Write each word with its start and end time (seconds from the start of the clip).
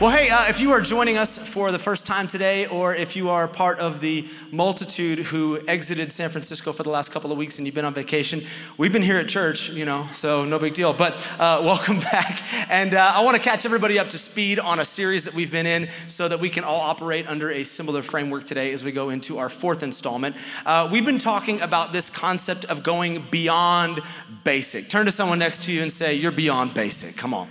Well, 0.00 0.12
hey, 0.12 0.30
uh, 0.30 0.48
if 0.48 0.60
you 0.60 0.70
are 0.70 0.80
joining 0.80 1.16
us 1.16 1.38
for 1.38 1.72
the 1.72 1.78
first 1.80 2.06
time 2.06 2.28
today, 2.28 2.68
or 2.68 2.94
if 2.94 3.16
you 3.16 3.30
are 3.30 3.48
part 3.48 3.80
of 3.80 3.98
the 3.98 4.28
multitude 4.52 5.18
who 5.18 5.58
exited 5.66 6.12
San 6.12 6.30
Francisco 6.30 6.72
for 6.72 6.84
the 6.84 6.88
last 6.88 7.10
couple 7.10 7.32
of 7.32 7.36
weeks 7.36 7.58
and 7.58 7.66
you've 7.66 7.74
been 7.74 7.84
on 7.84 7.94
vacation, 7.94 8.44
we've 8.76 8.92
been 8.92 9.02
here 9.02 9.18
at 9.18 9.26
church, 9.26 9.70
you 9.70 9.84
know, 9.84 10.06
so 10.12 10.44
no 10.44 10.56
big 10.56 10.74
deal. 10.74 10.92
But 10.92 11.14
uh, 11.40 11.60
welcome 11.64 11.98
back. 11.98 12.44
And 12.70 12.94
uh, 12.94 13.10
I 13.12 13.24
want 13.24 13.38
to 13.38 13.42
catch 13.42 13.66
everybody 13.66 13.98
up 13.98 14.08
to 14.10 14.18
speed 14.18 14.60
on 14.60 14.78
a 14.78 14.84
series 14.84 15.24
that 15.24 15.34
we've 15.34 15.50
been 15.50 15.66
in 15.66 15.88
so 16.06 16.28
that 16.28 16.38
we 16.38 16.48
can 16.48 16.62
all 16.62 16.80
operate 16.80 17.26
under 17.26 17.50
a 17.50 17.64
similar 17.64 18.00
framework 18.00 18.46
today 18.46 18.72
as 18.72 18.84
we 18.84 18.92
go 18.92 19.10
into 19.10 19.38
our 19.38 19.48
fourth 19.48 19.82
installment. 19.82 20.36
Uh, 20.64 20.88
we've 20.92 21.04
been 21.04 21.18
talking 21.18 21.60
about 21.60 21.92
this 21.92 22.08
concept 22.08 22.66
of 22.66 22.84
going 22.84 23.26
beyond 23.32 24.00
basic. 24.44 24.88
Turn 24.88 25.06
to 25.06 25.12
someone 25.12 25.40
next 25.40 25.64
to 25.64 25.72
you 25.72 25.82
and 25.82 25.90
say, 25.90 26.14
You're 26.14 26.30
beyond 26.30 26.72
basic. 26.72 27.16
Come 27.16 27.34
on. 27.34 27.48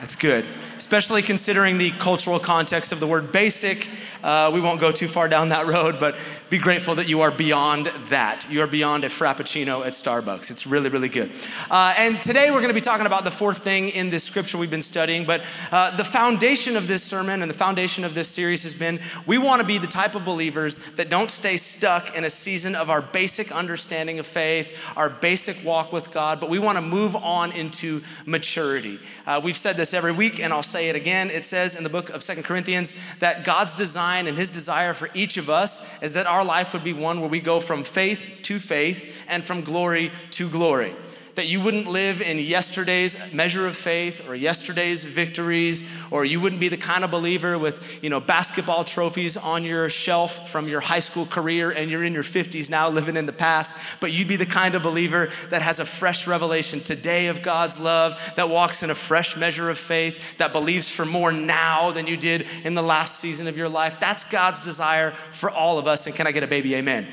That's 0.00 0.14
good 0.14 0.44
especially 0.78 1.22
considering 1.22 1.76
the 1.76 1.90
cultural 1.90 2.38
context 2.38 2.92
of 2.92 3.00
the 3.00 3.06
word 3.06 3.32
basic. 3.32 3.88
Uh, 4.22 4.50
we 4.54 4.60
won't 4.60 4.80
go 4.80 4.92
too 4.92 5.08
far 5.08 5.28
down 5.28 5.48
that 5.48 5.66
road, 5.74 5.98
but 5.98 6.16
be 6.50 6.56
grateful 6.56 6.94
that 6.94 7.08
you 7.10 7.20
are 7.20 7.30
beyond 7.30 7.92
that. 8.08 8.46
You 8.50 8.62
are 8.62 8.66
beyond 8.66 9.04
a 9.04 9.08
Frappuccino 9.08 9.84
at 9.84 9.92
Starbucks. 9.92 10.50
It's 10.50 10.66
really, 10.66 10.88
really 10.88 11.10
good. 11.10 11.30
Uh, 11.70 11.92
and 11.94 12.22
today 12.22 12.50
we're 12.50 12.60
going 12.60 12.68
to 12.68 12.74
be 12.74 12.80
talking 12.80 13.04
about 13.04 13.24
the 13.24 13.30
fourth 13.30 13.58
thing 13.58 13.90
in 13.90 14.08
this 14.08 14.24
scripture 14.24 14.56
we've 14.56 14.70
been 14.70 14.80
studying. 14.80 15.26
But 15.26 15.42
uh, 15.70 15.94
the 15.98 16.04
foundation 16.04 16.74
of 16.74 16.88
this 16.88 17.02
sermon 17.02 17.42
and 17.42 17.50
the 17.50 17.56
foundation 17.56 18.02
of 18.02 18.14
this 18.14 18.28
series 18.28 18.62
has 18.62 18.72
been 18.72 18.98
we 19.26 19.36
want 19.36 19.60
to 19.60 19.66
be 19.66 19.76
the 19.76 19.86
type 19.86 20.14
of 20.14 20.24
believers 20.24 20.78
that 20.96 21.10
don't 21.10 21.30
stay 21.30 21.58
stuck 21.58 22.16
in 22.16 22.24
a 22.24 22.30
season 22.30 22.74
of 22.74 22.88
our 22.88 23.02
basic 23.02 23.52
understanding 23.52 24.18
of 24.18 24.26
faith, 24.26 24.74
our 24.96 25.10
basic 25.10 25.62
walk 25.66 25.92
with 25.92 26.10
God, 26.12 26.40
but 26.40 26.48
we 26.48 26.58
want 26.58 26.78
to 26.78 26.82
move 26.82 27.14
on 27.14 27.52
into 27.52 28.00
maturity. 28.24 28.98
Uh, 29.26 29.38
we've 29.44 29.56
said 29.56 29.76
this 29.76 29.92
every 29.92 30.12
week, 30.12 30.40
and 30.40 30.54
I'll 30.54 30.62
say 30.62 30.88
it 30.88 30.96
again. 30.96 31.28
It 31.30 31.44
says 31.44 31.76
in 31.76 31.84
the 31.84 31.90
book 31.90 32.08
of 32.08 32.22
Second 32.22 32.44
Corinthians 32.44 32.94
that 33.18 33.44
God's 33.44 33.74
design 33.74 34.26
and 34.26 34.38
his 34.38 34.48
desire 34.48 34.94
for 34.94 35.10
each 35.12 35.36
of 35.36 35.50
us 35.50 36.02
is 36.02 36.14
that 36.14 36.26
our 36.26 36.37
life 36.44 36.72
would 36.72 36.84
be 36.84 36.92
one 36.92 37.20
where 37.20 37.30
we 37.30 37.40
go 37.40 37.60
from 37.60 37.84
faith 37.84 38.40
to 38.42 38.58
faith 38.58 39.14
and 39.28 39.44
from 39.44 39.62
glory 39.62 40.10
to 40.32 40.48
glory 40.48 40.94
that 41.38 41.46
you 41.46 41.60
wouldn't 41.60 41.86
live 41.86 42.20
in 42.20 42.36
yesterday's 42.36 43.16
measure 43.32 43.64
of 43.64 43.76
faith 43.76 44.28
or 44.28 44.34
yesterday's 44.34 45.04
victories, 45.04 45.88
or 46.10 46.24
you 46.24 46.40
wouldn't 46.40 46.60
be 46.60 46.68
the 46.68 46.76
kind 46.76 47.04
of 47.04 47.12
believer 47.12 47.56
with, 47.56 48.02
you 48.02 48.10
know, 48.10 48.18
basketball 48.18 48.82
trophies 48.82 49.36
on 49.36 49.62
your 49.62 49.88
shelf 49.88 50.50
from 50.50 50.66
your 50.66 50.80
high 50.80 50.98
school 50.98 51.24
career 51.24 51.70
and 51.70 51.92
you're 51.92 52.02
in 52.02 52.12
your 52.12 52.24
50s 52.24 52.68
now 52.68 52.88
living 52.88 53.16
in 53.16 53.24
the 53.24 53.32
past, 53.32 53.72
but 54.00 54.10
you'd 54.10 54.26
be 54.26 54.34
the 54.34 54.44
kind 54.44 54.74
of 54.74 54.82
believer 54.82 55.30
that 55.50 55.62
has 55.62 55.78
a 55.78 55.84
fresh 55.84 56.26
revelation 56.26 56.80
today 56.80 57.28
of 57.28 57.40
God's 57.40 57.78
love, 57.78 58.20
that 58.34 58.48
walks 58.48 58.82
in 58.82 58.90
a 58.90 58.94
fresh 58.96 59.36
measure 59.36 59.70
of 59.70 59.78
faith, 59.78 60.38
that 60.38 60.52
believes 60.52 60.90
for 60.90 61.04
more 61.04 61.30
now 61.30 61.92
than 61.92 62.08
you 62.08 62.16
did 62.16 62.48
in 62.64 62.74
the 62.74 62.82
last 62.82 63.20
season 63.20 63.46
of 63.46 63.56
your 63.56 63.68
life. 63.68 64.00
That's 64.00 64.24
God's 64.24 64.60
desire 64.60 65.12
for 65.30 65.52
all 65.52 65.78
of 65.78 65.86
us. 65.86 66.08
And 66.08 66.16
can 66.16 66.26
I 66.26 66.32
get 66.32 66.42
a 66.42 66.48
baby 66.48 66.74
amen? 66.74 67.06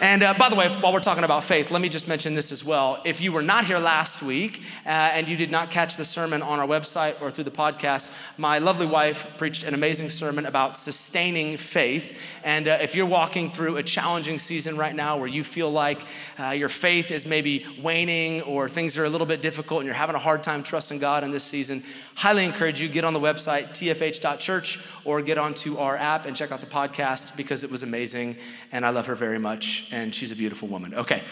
And 0.00 0.22
uh, 0.22 0.32
by 0.32 0.48
the 0.48 0.56
way, 0.56 0.66
while 0.80 0.94
we're 0.94 1.00
talking 1.00 1.24
about 1.24 1.44
faith, 1.44 1.70
let 1.70 1.82
me 1.82 1.90
just 1.90 2.08
mention 2.08 2.34
this 2.34 2.50
as 2.50 2.64
well. 2.64 3.02
If 3.04 3.20
you 3.20 3.32
were 3.32 3.42
not 3.42 3.66
here 3.66 3.78
last 3.78 4.22
week 4.22 4.62
uh, 4.86 4.88
and 4.88 5.28
you 5.28 5.36
did 5.36 5.50
not 5.50 5.70
catch 5.70 5.98
the 5.98 6.06
sermon 6.06 6.40
on 6.40 6.58
our 6.58 6.66
website 6.66 7.20
or 7.20 7.30
through 7.30 7.44
the 7.44 7.50
podcast, 7.50 8.10
my 8.38 8.60
lovely 8.60 8.86
wife 8.86 9.26
preached 9.36 9.62
an 9.62 9.74
amazing 9.74 10.08
sermon 10.08 10.46
about 10.46 10.78
sustaining 10.78 11.58
faith. 11.58 12.18
And 12.42 12.66
uh, 12.66 12.78
if 12.80 12.96
you're 12.96 13.04
walking 13.04 13.50
through 13.50 13.76
a 13.76 13.82
challenging 13.82 14.38
season 14.38 14.78
right 14.78 14.94
now 14.94 15.18
where 15.18 15.28
you 15.28 15.44
feel 15.44 15.70
like 15.70 16.00
uh, 16.38 16.52
your 16.52 16.70
faith 16.70 17.10
is 17.10 17.26
maybe 17.26 17.66
waning 17.82 18.40
or 18.40 18.70
things 18.70 18.96
are 18.96 19.04
a 19.04 19.10
little 19.10 19.26
bit 19.26 19.42
difficult 19.42 19.80
and 19.80 19.86
you're 19.86 19.94
having 19.94 20.16
a 20.16 20.20
hard 20.20 20.42
time 20.42 20.62
trusting 20.62 20.98
God 20.98 21.24
in 21.24 21.30
this 21.30 21.44
season, 21.44 21.84
highly 22.14 22.46
encourage 22.46 22.80
you 22.80 22.88
get 22.88 23.04
on 23.04 23.12
the 23.12 23.20
website 23.20 23.64
tfh.church 23.64 24.78
or 25.10 25.20
get 25.20 25.38
onto 25.38 25.76
our 25.76 25.96
app 25.96 26.24
and 26.24 26.36
check 26.36 26.52
out 26.52 26.60
the 26.60 26.66
podcast 26.66 27.36
because 27.36 27.64
it 27.64 27.70
was 27.70 27.82
amazing 27.82 28.36
and 28.70 28.86
I 28.86 28.90
love 28.90 29.06
her 29.06 29.16
very 29.16 29.40
much 29.40 29.88
and 29.90 30.14
she's 30.14 30.30
a 30.30 30.36
beautiful 30.36 30.68
woman. 30.68 30.94
Okay. 30.94 31.24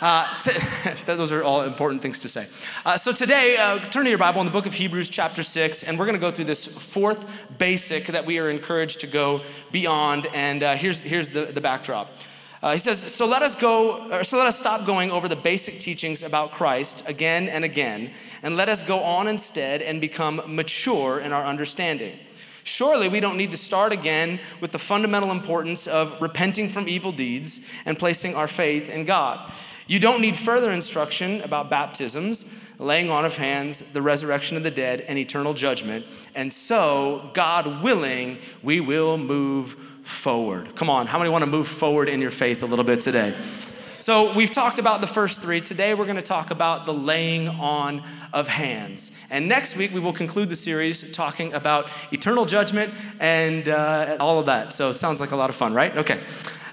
Uh, 0.00 0.38
t- 0.38 0.52
those 1.06 1.32
are 1.32 1.42
all 1.42 1.62
important 1.62 2.02
things 2.02 2.20
to 2.20 2.28
say. 2.28 2.46
Uh, 2.84 2.96
so 2.96 3.12
today, 3.12 3.56
uh, 3.56 3.78
turn 3.78 4.04
to 4.04 4.10
your 4.10 4.18
Bible 4.18 4.40
in 4.42 4.46
the 4.46 4.52
book 4.52 4.66
of 4.66 4.74
Hebrews, 4.74 5.08
chapter 5.08 5.42
6, 5.42 5.82
and 5.82 5.98
we're 5.98 6.04
going 6.04 6.14
to 6.14 6.20
go 6.20 6.30
through 6.30 6.44
this 6.44 6.66
fourth 6.66 7.26
basic 7.58 8.04
that 8.04 8.24
we 8.24 8.38
are 8.38 8.48
encouraged 8.48 9.00
to 9.00 9.08
go 9.08 9.40
beyond. 9.72 10.26
And 10.34 10.62
uh, 10.62 10.76
here's, 10.76 11.00
here's 11.00 11.30
the, 11.30 11.46
the 11.46 11.60
backdrop. 11.60 12.14
Uh, 12.62 12.72
he 12.74 12.78
says, 12.78 12.98
so 12.98 13.26
let 13.26 13.42
us 13.42 13.56
go, 13.56 14.22
so 14.22 14.36
let 14.38 14.46
us 14.46 14.58
stop 14.58 14.86
going 14.86 15.10
over 15.10 15.28
the 15.28 15.36
basic 15.36 15.78
teachings 15.80 16.22
about 16.22 16.52
Christ 16.52 17.08
again 17.08 17.48
and 17.48 17.64
again, 17.64 18.12
and 18.42 18.56
let 18.56 18.68
us 18.68 18.82
go 18.82 19.00
on 19.00 19.28
instead 19.28 19.82
and 19.82 20.00
become 20.00 20.42
mature 20.46 21.20
in 21.20 21.32
our 21.32 21.44
understanding. 21.44 22.18
Surely 22.66 23.08
we 23.08 23.20
don't 23.20 23.36
need 23.36 23.52
to 23.52 23.56
start 23.56 23.92
again 23.92 24.40
with 24.60 24.72
the 24.72 24.78
fundamental 24.78 25.30
importance 25.30 25.86
of 25.86 26.20
repenting 26.20 26.68
from 26.68 26.88
evil 26.88 27.12
deeds 27.12 27.70
and 27.84 27.96
placing 27.96 28.34
our 28.34 28.48
faith 28.48 28.90
in 28.90 29.04
God. 29.04 29.52
You 29.86 30.00
don't 30.00 30.20
need 30.20 30.36
further 30.36 30.72
instruction 30.72 31.42
about 31.42 31.70
baptisms, 31.70 32.64
laying 32.80 33.08
on 33.08 33.24
of 33.24 33.36
hands, 33.36 33.92
the 33.92 34.02
resurrection 34.02 34.56
of 34.56 34.64
the 34.64 34.72
dead, 34.72 35.02
and 35.02 35.16
eternal 35.16 35.54
judgment. 35.54 36.04
And 36.34 36.52
so, 36.52 37.30
God 37.34 37.84
willing, 37.84 38.38
we 38.64 38.80
will 38.80 39.16
move 39.16 39.74
forward. 40.02 40.74
Come 40.74 40.90
on, 40.90 41.06
how 41.06 41.18
many 41.18 41.30
want 41.30 41.44
to 41.44 41.50
move 41.50 41.68
forward 41.68 42.08
in 42.08 42.20
your 42.20 42.32
faith 42.32 42.64
a 42.64 42.66
little 42.66 42.84
bit 42.84 43.00
today? 43.00 43.32
So, 44.00 44.34
we've 44.34 44.50
talked 44.50 44.80
about 44.80 45.00
the 45.00 45.06
first 45.06 45.40
three. 45.40 45.60
Today, 45.60 45.94
we're 45.94 46.04
going 46.04 46.16
to 46.16 46.22
talk 46.22 46.50
about 46.50 46.84
the 46.84 46.92
laying 46.92 47.48
on 47.48 48.02
of 48.36 48.48
hands. 48.48 49.10
And 49.30 49.48
next 49.48 49.76
week, 49.76 49.92
we 49.94 49.98
will 49.98 50.12
conclude 50.12 50.50
the 50.50 50.56
series 50.56 51.10
talking 51.12 51.54
about 51.54 51.88
eternal 52.12 52.44
judgment 52.44 52.92
and 53.18 53.68
uh, 53.68 54.18
all 54.20 54.38
of 54.38 54.46
that. 54.46 54.74
So, 54.74 54.90
it 54.90 54.94
sounds 54.94 55.20
like 55.20 55.30
a 55.32 55.36
lot 55.36 55.48
of 55.48 55.56
fun, 55.56 55.72
right? 55.72 55.96
Okay. 55.96 56.20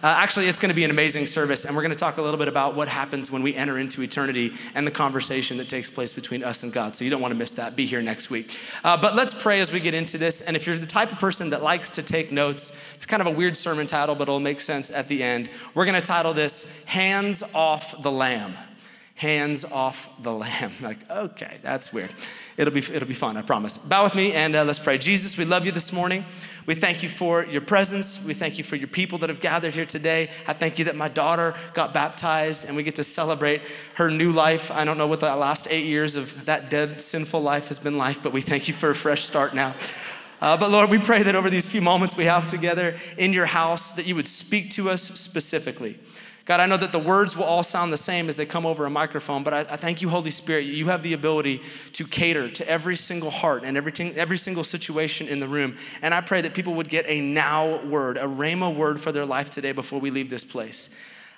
Uh, 0.03 0.07
actually, 0.07 0.49
it's 0.49 0.59
going 0.59 0.69
to 0.69 0.75
be 0.75 0.83
an 0.83 0.91
amazing 0.91 1.25
service, 1.25 1.63
and 1.63 1.73
we're 1.73 1.81
going 1.81 1.93
to 1.93 1.97
talk 1.97 2.17
a 2.17 2.21
little 2.21 2.37
bit 2.37 2.49
about 2.49 2.75
what 2.75 2.89
happens 2.89 3.31
when 3.31 3.41
we 3.41 3.55
enter 3.55 3.79
into 3.79 4.03
eternity 4.03 4.51
and 4.75 4.85
the 4.85 4.91
conversation 4.91 5.55
that 5.55 5.69
takes 5.69 5.89
place 5.89 6.11
between 6.11 6.43
us 6.43 6.63
and 6.63 6.73
God. 6.73 6.93
So 6.93 7.05
you 7.05 7.09
don't 7.09 7.21
want 7.21 7.31
to 7.31 7.37
miss 7.37 7.51
that. 7.53 7.77
Be 7.77 7.85
here 7.85 8.01
next 8.01 8.29
week. 8.29 8.59
Uh, 8.83 8.97
but 8.97 9.15
let's 9.15 9.33
pray 9.33 9.61
as 9.61 9.71
we 9.71 9.79
get 9.79 9.93
into 9.93 10.17
this. 10.17 10.41
And 10.41 10.57
if 10.57 10.67
you're 10.67 10.75
the 10.75 10.85
type 10.85 11.13
of 11.13 11.19
person 11.19 11.51
that 11.51 11.63
likes 11.63 11.89
to 11.91 12.03
take 12.03 12.33
notes, 12.33 12.73
it's 12.95 13.05
kind 13.05 13.21
of 13.21 13.27
a 13.27 13.31
weird 13.31 13.55
sermon 13.55 13.87
title, 13.87 14.13
but 14.13 14.23
it'll 14.23 14.41
make 14.41 14.59
sense 14.59 14.91
at 14.91 15.07
the 15.07 15.23
end. 15.23 15.49
We're 15.73 15.85
going 15.85 15.95
to 15.95 16.05
title 16.05 16.33
this 16.33 16.83
Hands 16.83 17.41
Off 17.53 18.03
the 18.03 18.11
Lamb. 18.11 18.55
Hands 19.15 19.63
off 19.65 20.09
the 20.21 20.31
lamb. 20.31 20.71
Like, 20.81 21.09
okay, 21.09 21.57
that's 21.61 21.93
weird. 21.93 22.11
It'll 22.57 22.73
be, 22.73 22.79
it'll 22.81 23.07
be 23.07 23.13
fun, 23.13 23.37
I 23.37 23.41
promise. 23.41 23.77
Bow 23.77 24.03
with 24.03 24.15
me 24.15 24.33
and 24.33 24.55
uh, 24.55 24.63
let's 24.63 24.79
pray. 24.79 24.97
Jesus, 24.97 25.37
we 25.37 25.45
love 25.45 25.65
you 25.65 25.71
this 25.71 25.91
morning. 25.93 26.23
We 26.65 26.75
thank 26.75 27.03
you 27.03 27.09
for 27.09 27.45
your 27.45 27.61
presence. 27.61 28.25
We 28.25 28.33
thank 28.33 28.57
you 28.57 28.63
for 28.63 28.77
your 28.77 28.87
people 28.87 29.17
that 29.19 29.29
have 29.29 29.41
gathered 29.41 29.75
here 29.75 29.85
today. 29.85 30.29
I 30.47 30.53
thank 30.53 30.79
you 30.79 30.85
that 30.85 30.95
my 30.95 31.09
daughter 31.09 31.55
got 31.73 31.93
baptized 31.93 32.65
and 32.65 32.75
we 32.75 32.83
get 32.83 32.95
to 32.95 33.03
celebrate 33.03 33.61
her 33.95 34.09
new 34.09 34.31
life. 34.31 34.71
I 34.71 34.85
don't 34.85 34.97
know 34.97 35.07
what 35.07 35.19
the 35.19 35.35
last 35.35 35.67
eight 35.69 35.85
years 35.85 36.15
of 36.15 36.45
that 36.45 36.69
dead, 36.69 37.01
sinful 37.01 37.41
life 37.41 37.67
has 37.67 37.79
been 37.79 37.97
like, 37.97 38.23
but 38.23 38.31
we 38.31 38.41
thank 38.41 38.67
you 38.67 38.73
for 38.73 38.91
a 38.91 38.95
fresh 38.95 39.23
start 39.23 39.53
now. 39.53 39.75
Uh, 40.39 40.57
but 40.57 40.71
Lord, 40.71 40.89
we 40.89 40.99
pray 40.99 41.23
that 41.23 41.35
over 41.35 41.49
these 41.49 41.67
few 41.67 41.81
moments 41.81 42.15
we 42.15 42.25
have 42.25 42.47
together 42.47 42.97
in 43.17 43.33
your 43.33 43.45
house, 43.45 43.93
that 43.93 44.07
you 44.07 44.15
would 44.15 44.27
speak 44.27 44.71
to 44.71 44.89
us 44.89 45.01
specifically. 45.01 45.97
God, 46.45 46.59
I 46.59 46.65
know 46.65 46.75
that 46.75 46.91
the 46.91 46.99
words 46.99 47.37
will 47.37 47.45
all 47.45 47.63
sound 47.63 47.93
the 47.93 47.97
same 47.97 48.27
as 48.27 48.35
they 48.35 48.45
come 48.45 48.65
over 48.65 48.85
a 48.85 48.89
microphone, 48.89 49.43
but 49.43 49.53
I, 49.53 49.59
I, 49.59 49.77
thank 49.77 50.01
you, 50.01 50.09
Holy 50.09 50.29
Spirit. 50.29 50.65
You 50.65 50.87
have 50.87 51.01
the 51.01 51.13
ability 51.13 51.61
to 51.93 52.05
cater 52.05 52.49
to 52.49 52.69
every 52.69 52.97
single 52.97 53.29
heart 53.29 53.63
and 53.63 53.77
every, 53.77 53.93
every 54.17 54.37
single 54.37 54.65
situation 54.65 55.29
in 55.29 55.39
the 55.39 55.47
room. 55.47 55.77
And 56.01 56.13
I 56.13 56.19
pray 56.19 56.41
that 56.41 56.53
people 56.53 56.73
would 56.73 56.89
get 56.89 57.05
a 57.07 57.21
now 57.21 57.77
word, 57.85 58.17
a 58.17 58.25
rhema 58.25 58.75
word 58.75 58.99
for 58.99 59.13
their 59.13 59.25
life 59.25 59.49
today 59.49 59.71
before 59.71 59.99
we 59.99 60.11
leave 60.11 60.29
this 60.29 60.43
place 60.43 60.89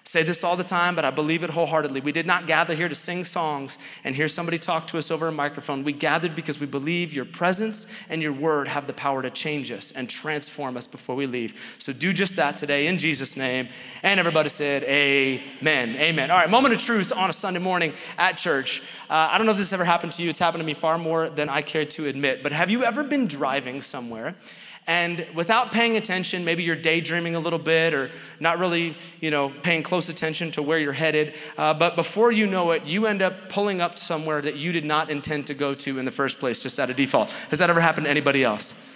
say 0.07 0.21
this 0.21 0.43
all 0.43 0.55
the 0.55 0.63
time, 0.63 0.93
but 0.93 1.03
I 1.03 1.09
believe 1.09 1.43
it 1.43 1.49
wholeheartedly. 1.49 1.99
We 1.99 2.11
did 2.11 2.27
not 2.27 2.45
gather 2.45 2.75
here 2.75 2.87
to 2.87 2.93
sing 2.93 3.23
songs 3.23 3.79
and 4.03 4.15
hear 4.15 4.27
somebody 4.27 4.59
talk 4.59 4.85
to 4.87 4.99
us 4.99 5.09
over 5.09 5.27
a 5.27 5.31
microphone. 5.31 5.83
We 5.83 5.93
gathered 5.93 6.35
because 6.35 6.59
we 6.59 6.67
believe 6.67 7.11
your 7.11 7.25
presence 7.25 7.87
and 8.07 8.21
your 8.21 8.31
word 8.31 8.67
have 8.67 8.85
the 8.85 8.93
power 8.93 9.23
to 9.23 9.31
change 9.31 9.71
us 9.71 9.91
and 9.91 10.07
transform 10.07 10.77
us 10.77 10.85
before 10.85 11.15
we 11.15 11.25
leave. 11.25 11.75
So 11.79 11.91
do 11.91 12.13
just 12.13 12.35
that 12.35 12.55
today 12.55 12.85
in 12.85 12.99
Jesus' 12.99 13.35
name. 13.35 13.67
And 14.03 14.19
everybody 14.19 14.49
said, 14.49 14.83
Amen. 14.83 15.95
Amen. 15.95 16.29
All 16.29 16.37
right, 16.37 16.49
moment 16.51 16.75
of 16.75 16.81
truth 16.81 17.11
on 17.11 17.31
a 17.31 17.33
Sunday 17.33 17.59
morning 17.59 17.91
at 18.19 18.37
church. 18.37 18.83
Uh, 19.09 19.29
I 19.31 19.39
don't 19.39 19.47
know 19.47 19.53
if 19.53 19.57
this 19.57 19.73
ever 19.73 19.85
happened 19.85 20.11
to 20.13 20.23
you. 20.23 20.29
It's 20.29 20.39
happened 20.39 20.61
to 20.61 20.65
me 20.67 20.75
far 20.75 20.99
more 20.99 21.29
than 21.29 21.49
I 21.49 21.63
care 21.63 21.85
to 21.85 22.05
admit. 22.05 22.43
But 22.43 22.51
have 22.51 22.69
you 22.69 22.83
ever 22.83 23.03
been 23.03 23.25
driving 23.25 23.81
somewhere? 23.81 24.35
And 24.87 25.25
without 25.33 25.71
paying 25.71 25.97
attention 25.97 26.45
maybe 26.45 26.63
you're 26.63 26.75
daydreaming 26.75 27.35
a 27.35 27.39
little 27.39 27.59
bit 27.59 27.93
or 27.93 28.11
not 28.39 28.59
really 28.59 28.95
you 29.21 29.31
know 29.31 29.49
paying 29.63 29.83
close 29.83 30.09
attention 30.09 30.51
to 30.51 30.61
where 30.61 30.79
you're 30.79 30.93
headed 30.93 31.33
uh, 31.57 31.73
but 31.73 31.95
before 31.95 32.31
you 32.31 32.45
know 32.45 32.71
it 32.71 32.83
you 32.85 33.05
end 33.05 33.21
up 33.21 33.49
pulling 33.49 33.81
up 33.81 33.97
somewhere 33.97 34.41
that 34.41 34.55
you 34.55 34.71
did 34.71 34.85
not 34.85 35.09
intend 35.09 35.47
to 35.47 35.53
go 35.53 35.73
to 35.73 35.99
in 35.99 36.05
the 36.05 36.11
first 36.11 36.39
place 36.39 36.59
just 36.59 36.79
out 36.79 36.89
of 36.89 36.95
default 36.95 37.31
has 37.49 37.59
that 37.59 37.69
ever 37.69 37.81
happened 37.81 38.05
to 38.05 38.09
anybody 38.09 38.43
else 38.43 38.95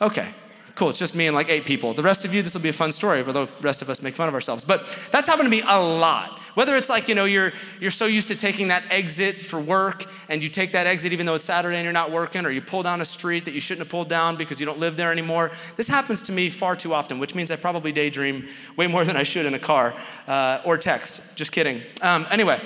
okay 0.00 0.28
Cool, 0.74 0.90
it's 0.90 0.98
just 0.98 1.14
me 1.14 1.28
and 1.28 1.36
like 1.36 1.48
eight 1.48 1.64
people. 1.64 1.94
The 1.94 2.02
rest 2.02 2.24
of 2.24 2.34
you, 2.34 2.42
this 2.42 2.54
will 2.54 2.60
be 2.60 2.68
a 2.68 2.72
fun 2.72 2.90
story, 2.90 3.22
although 3.22 3.46
the 3.46 3.52
rest 3.62 3.80
of 3.80 3.88
us 3.88 4.02
make 4.02 4.14
fun 4.14 4.26
of 4.26 4.34
ourselves. 4.34 4.64
But 4.64 4.84
that's 5.12 5.28
happened 5.28 5.46
to 5.46 5.50
me 5.50 5.62
a 5.64 5.80
lot. 5.80 6.40
Whether 6.54 6.76
it's 6.76 6.88
like, 6.88 7.08
you 7.08 7.14
know, 7.14 7.24
you're, 7.24 7.52
you're 7.80 7.90
so 7.90 8.06
used 8.06 8.28
to 8.28 8.36
taking 8.36 8.68
that 8.68 8.84
exit 8.90 9.34
for 9.34 9.60
work 9.60 10.06
and 10.28 10.42
you 10.42 10.48
take 10.48 10.72
that 10.72 10.86
exit 10.86 11.12
even 11.12 11.26
though 11.26 11.34
it's 11.34 11.44
Saturday 11.44 11.76
and 11.76 11.84
you're 11.84 11.92
not 11.92 12.12
working, 12.12 12.46
or 12.46 12.50
you 12.50 12.62
pull 12.62 12.82
down 12.82 13.00
a 13.00 13.04
street 13.04 13.44
that 13.44 13.52
you 13.52 13.60
shouldn't 13.60 13.84
have 13.84 13.90
pulled 13.90 14.08
down 14.08 14.36
because 14.36 14.60
you 14.60 14.66
don't 14.66 14.78
live 14.78 14.96
there 14.96 15.12
anymore. 15.12 15.50
This 15.76 15.88
happens 15.88 16.22
to 16.22 16.32
me 16.32 16.48
far 16.48 16.76
too 16.76 16.94
often, 16.94 17.18
which 17.18 17.34
means 17.34 17.50
I 17.50 17.56
probably 17.56 17.92
daydream 17.92 18.48
way 18.76 18.86
more 18.86 19.04
than 19.04 19.16
I 19.16 19.24
should 19.24 19.46
in 19.46 19.54
a 19.54 19.58
car 19.58 19.94
uh, 20.28 20.62
or 20.64 20.78
text. 20.78 21.36
Just 21.36 21.52
kidding. 21.52 21.82
Um, 22.00 22.26
anyway. 22.30 22.60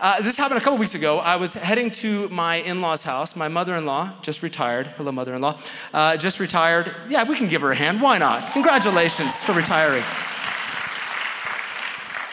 Uh, 0.00 0.20
this 0.20 0.36
happened 0.36 0.60
a 0.60 0.62
couple 0.62 0.76
weeks 0.76 0.96
ago. 0.96 1.18
I 1.20 1.36
was 1.36 1.54
heading 1.54 1.88
to 1.92 2.28
my 2.28 2.56
in 2.56 2.80
law's 2.80 3.04
house. 3.04 3.36
My 3.36 3.46
mother 3.46 3.76
in 3.76 3.86
law 3.86 4.12
just 4.22 4.42
retired. 4.42 4.88
Hello, 4.88 5.12
mother 5.12 5.34
in 5.34 5.40
law. 5.40 5.56
Uh, 5.94 6.16
just 6.16 6.40
retired. 6.40 6.94
Yeah, 7.08 7.22
we 7.22 7.36
can 7.36 7.48
give 7.48 7.62
her 7.62 7.70
a 7.70 7.76
hand. 7.76 8.02
Why 8.02 8.18
not? 8.18 8.52
Congratulations 8.52 9.42
for 9.42 9.52
retiring. 9.52 10.02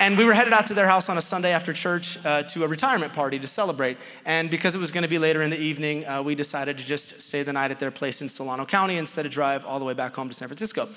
And 0.01 0.17
we 0.17 0.25
were 0.25 0.33
headed 0.33 0.51
out 0.51 0.65
to 0.65 0.73
their 0.73 0.87
house 0.87 1.09
on 1.09 1.19
a 1.19 1.21
Sunday 1.21 1.51
after 1.51 1.73
church 1.73 2.17
uh, 2.25 2.41
to 2.41 2.63
a 2.63 2.67
retirement 2.67 3.13
party 3.13 3.37
to 3.37 3.45
celebrate. 3.45 3.97
And 4.25 4.49
because 4.49 4.73
it 4.73 4.79
was 4.79 4.91
going 4.91 5.03
to 5.03 5.07
be 5.07 5.19
later 5.19 5.43
in 5.43 5.51
the 5.51 5.59
evening, 5.59 6.07
uh, 6.07 6.23
we 6.23 6.33
decided 6.33 6.79
to 6.79 6.83
just 6.83 7.21
stay 7.21 7.43
the 7.43 7.53
night 7.53 7.69
at 7.69 7.79
their 7.79 7.91
place 7.91 8.23
in 8.23 8.27
Solano 8.27 8.65
County 8.65 8.97
instead 8.97 9.27
of 9.27 9.31
drive 9.31 9.63
all 9.63 9.77
the 9.77 9.85
way 9.85 9.93
back 9.93 10.15
home 10.15 10.27
to 10.27 10.33
San 10.33 10.47
Francisco. 10.47 10.87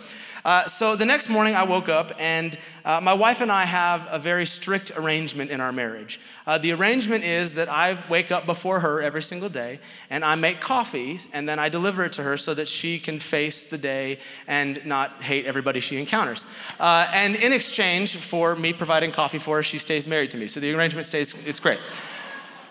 Uh, 0.44 0.66
so 0.66 0.94
the 0.94 1.06
next 1.06 1.30
morning, 1.30 1.54
I 1.54 1.62
woke 1.62 1.88
up, 1.88 2.12
and 2.18 2.58
uh, 2.84 3.00
my 3.00 3.14
wife 3.14 3.40
and 3.40 3.50
I 3.50 3.64
have 3.64 4.06
a 4.10 4.18
very 4.18 4.44
strict 4.44 4.92
arrangement 4.94 5.50
in 5.50 5.58
our 5.58 5.72
marriage. 5.72 6.20
Uh, 6.46 6.58
the 6.58 6.72
arrangement 6.72 7.24
is 7.24 7.54
that 7.54 7.70
I 7.70 7.96
wake 8.10 8.30
up 8.30 8.44
before 8.44 8.80
her 8.80 9.00
every 9.00 9.22
single 9.22 9.48
day, 9.48 9.78
and 10.10 10.22
I 10.22 10.34
make 10.34 10.60
coffee, 10.60 11.18
and 11.32 11.48
then 11.48 11.58
I 11.58 11.70
deliver 11.70 12.04
it 12.04 12.12
to 12.14 12.22
her 12.22 12.36
so 12.36 12.52
that 12.52 12.68
she 12.68 12.98
can 12.98 13.20
face 13.20 13.64
the 13.64 13.78
day 13.78 14.18
and 14.46 14.84
not 14.84 15.22
hate 15.22 15.46
everybody 15.46 15.80
she 15.80 15.98
encounters. 15.98 16.46
Uh, 16.78 17.10
and 17.14 17.36
in 17.36 17.54
exchange 17.54 18.18
for 18.18 18.54
me 18.54 18.74
providing 18.74 19.12
coffee 19.12 19.38
for 19.38 19.56
her, 19.56 19.62
she 19.62 19.78
stays 19.78 20.06
married 20.06 20.30
to 20.32 20.36
me. 20.36 20.48
So 20.48 20.60
the 20.60 20.74
arrangement 20.74 21.06
stays, 21.06 21.46
it's 21.46 21.60
great. 21.60 21.80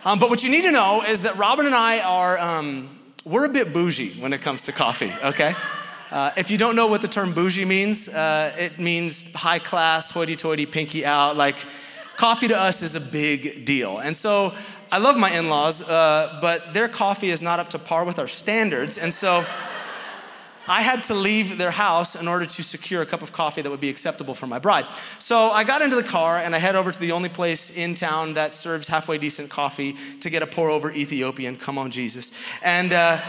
Um, 0.06 0.20
but 0.20 0.30
what 0.30 0.44
you 0.44 0.50
need 0.50 0.64
to 0.64 0.72
know 0.72 1.02
is 1.02 1.24
that 1.24 1.38
Robin 1.38 1.66
and 1.66 1.74
I 1.74 2.02
are, 2.02 2.38
um, 2.38 3.00
we're 3.26 3.46
a 3.46 3.50
bit 3.50 3.74
bougie 3.74 4.14
when 4.20 4.32
it 4.32 4.42
comes 4.44 4.64
to 4.66 4.72
coffee, 4.72 5.12
okay? 5.24 5.56
Uh, 6.14 6.32
if 6.38 6.52
you 6.52 6.60
don't 6.60 6.76
know 6.76 6.86
what 6.86 7.02
the 7.02 7.08
term 7.08 7.34
bougie 7.34 7.66
means, 7.66 8.08
uh, 8.08 8.56
it 8.56 8.78
means 8.78 9.34
high 9.34 9.58
class, 9.58 10.12
hoity 10.12 10.36
toity, 10.36 10.64
pinky 10.64 11.04
out. 11.04 11.36
Like, 11.36 11.66
coffee 12.18 12.48
to 12.50 12.56
us 12.56 12.84
is 12.84 12.94
a 12.94 13.02
big 13.02 13.66
deal. 13.66 13.98
And 13.98 14.16
so 14.16 14.54
I 14.92 15.00
love 15.00 15.18
my 15.18 15.32
in 15.32 15.50
laws, 15.50 15.82
uh, 15.82 16.38
but 16.40 16.72
their 16.72 16.88
coffee 16.88 17.32
is 17.32 17.42
not 17.42 17.60
up 17.60 17.72
to 17.72 17.80
par 17.80 18.06
with 18.06 18.20
our 18.20 18.28
standards. 18.28 19.00
And 19.00 19.12
so 19.12 19.44
I 20.68 20.84
had 20.84 21.04
to 21.06 21.16
leave 21.16 21.58
their 21.58 21.72
house 21.72 22.16
in 22.16 22.28
order 22.28 22.46
to 22.46 22.64
secure 22.64 23.02
a 23.02 23.08
cup 23.08 23.24
of 23.24 23.34
coffee 23.34 23.64
that 23.64 23.70
would 23.72 23.82
be 23.82 23.90
acceptable 23.90 24.36
for 24.36 24.46
my 24.46 24.60
bride. 24.60 24.86
So 25.18 25.50
I 25.50 25.64
got 25.64 25.82
into 25.82 25.96
the 25.96 26.04
car 26.04 26.38
and 26.38 26.54
I 26.54 26.60
head 26.60 26.76
over 26.76 26.92
to 26.92 27.00
the 27.00 27.12
only 27.12 27.30
place 27.30 27.76
in 27.76 27.96
town 27.96 28.36
that 28.36 28.54
serves 28.54 28.88
halfway 28.88 29.18
decent 29.18 29.50
coffee 29.50 29.96
to 30.20 30.30
get 30.30 30.44
a 30.44 30.48
pour 30.48 30.70
over 30.70 30.92
Ethiopian. 30.92 31.58
Come 31.58 31.80
on, 31.80 31.90
Jesus. 31.90 32.34
And 32.62 32.94
uh, 32.94 33.20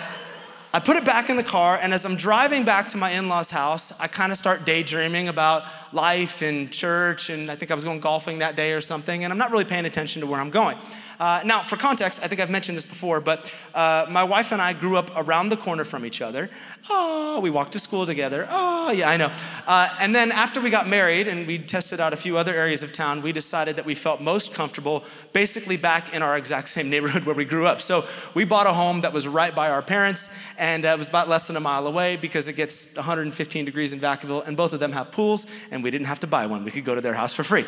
I 0.75 0.81
put 0.81 0.97
it 0.97 1.05
back 1.05 1.31
in 1.31 1.37
the 1.37 1.45
car, 1.45 1.79
and 1.81 1.95
as 1.95 2.05
I'm 2.05 2.17
driving 2.17 2.65
back 2.65 2.89
to 2.89 2.97
my 2.97 3.11
in 3.11 3.29
law's 3.29 3.49
house, 3.49 3.93
I 4.01 4.09
kind 4.09 4.33
of 4.33 4.39
start 4.39 4.65
daydreaming 4.67 5.29
about 5.29 5.63
life 5.93 6.43
and 6.43 6.69
church, 6.69 7.31
and 7.31 7.49
I 7.49 7.55
think 7.55 7.71
I 7.71 7.75
was 7.75 7.85
going 7.85 8.01
golfing 8.01 8.41
that 8.41 8.57
day 8.57 8.73
or 8.73 8.81
something, 8.81 9.23
and 9.23 9.33
I'm 9.33 9.39
not 9.39 9.53
really 9.53 9.65
paying 9.65 9.85
attention 9.85 10.19
to 10.23 10.27
where 10.27 10.41
I'm 10.41 10.51
going. 10.51 10.77
Uh, 11.19 11.41
now, 11.45 11.63
for 11.63 11.77
context, 11.77 12.23
I 12.23 12.29
think 12.29 12.41
I've 12.41 12.51
mentioned 12.51 12.77
this 12.77 12.85
before, 12.85 13.21
but 13.21 13.53
uh, 13.75 14.07
my 14.11 14.25
wife 14.25 14.53
and 14.53 14.61
I 14.61 14.73
grew 14.73 14.97
up 14.97 15.11
around 15.17 15.49
the 15.49 15.57
corner 15.57 15.85
from 15.85 16.05
each 16.05 16.21
other. 16.21 16.51
Oh, 16.91 17.41
we 17.41 17.51
walked 17.51 17.73
to 17.73 17.79
school 17.79 18.05
together. 18.05 18.47
Oh, 18.51 18.91
yeah, 18.91 19.09
I 19.09 19.17
know. 19.17 19.35
Uh, 19.67 19.95
and 20.01 20.15
then 20.15 20.33
after 20.33 20.61
we 20.61 20.71
got 20.71 20.87
married 20.89 21.29
and 21.29 21.47
we 21.47 21.59
tested 21.59 22.01
out 22.01 22.13
a 22.13 22.17
few 22.17 22.37
other 22.37 22.55
areas 22.55 22.83
of 22.83 22.93
town, 22.93 23.23
we 23.23 23.33
decided 23.33 23.77
that 23.77 23.87
we 23.87 23.95
felt 23.95 24.21
most 24.21 24.53
comfortable 24.53 25.05
basically 25.33 25.77
back 25.77 26.13
in 26.13 26.23
our 26.23 26.37
exact 26.37 26.69
same 26.69 26.91
neighborhood 26.95 27.25
where 27.25 27.35
we 27.35 27.45
grew 27.45 27.67
up. 27.67 27.81
So 27.81 28.05
we 28.35 28.45
bought 28.45 28.67
a 28.67 28.73
home 28.73 29.01
that 29.03 29.13
was 29.13 29.27
right 29.29 29.55
by 29.55 29.71
our 29.71 29.83
parents, 29.83 30.31
and 30.59 30.85
uh, 30.85 30.89
it 30.89 30.99
was 30.99 31.09
about 31.09 31.29
less 31.29 31.47
than 31.47 31.57
a 31.57 31.61
mile 31.61 31.87
away 31.87 32.17
because 32.17 32.49
it 32.49 32.57
gets 32.57 32.95
115 32.97 33.65
degrees 33.65 33.93
in 33.93 34.01
Vacaville, 34.01 34.47
and 34.47 34.57
both 34.57 34.73
of 34.73 34.81
them 34.81 34.93
have 34.93 35.13
pools, 35.13 35.47
and 35.71 35.83
we 35.83 35.91
didn't 35.91 36.07
have 36.07 36.21
to 36.21 36.27
buy 36.27 36.47
one. 36.47 36.65
We 36.65 36.71
could 36.71 36.85
go 36.85 36.95
to 36.95 37.01
their 37.01 37.15
house 37.15 37.35
for 37.35 37.45
free. 37.45 37.65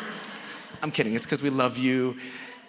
I'm 0.83 0.91
kidding, 0.91 1.15
it's 1.15 1.25
because 1.25 1.41
we 1.41 1.49
love 1.49 1.77
you 1.77 2.17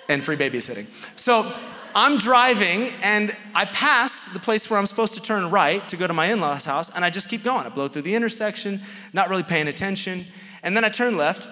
and 0.09 0.25
free 0.25 0.37
babysitting. 0.37 0.87
So 1.19 1.51
I'm 1.95 2.19
driving 2.19 2.91
and 3.03 3.35
I 3.55 3.65
pass 3.67 4.29
the 4.29 4.39
place 4.39 4.71
where 4.71 4.79
I'm 4.79 4.87
supposed 4.87 5.15
to 5.15 5.23
turn 5.23 5.51
right 5.51 5.87
to 5.89 5.97
go 5.97 6.07
to 6.07 6.13
my 6.13 6.27
in 6.27 6.41
law's 6.41 6.65
house, 6.65 6.95
and 6.95 7.05
I 7.05 7.11
just 7.11 7.29
keep 7.29 7.43
going. 7.43 7.67
I 7.67 7.71
blow 7.71 7.89
through 7.89 8.03
the 8.03 8.15
intersection, 8.15 8.81
not 9.13 9.29
really 9.29 9.43
paying 9.43 9.69
attention. 9.69 10.25
And 10.63 10.77
then 10.77 10.85
I 10.85 10.89
turn 10.89 11.17
left 11.17 11.49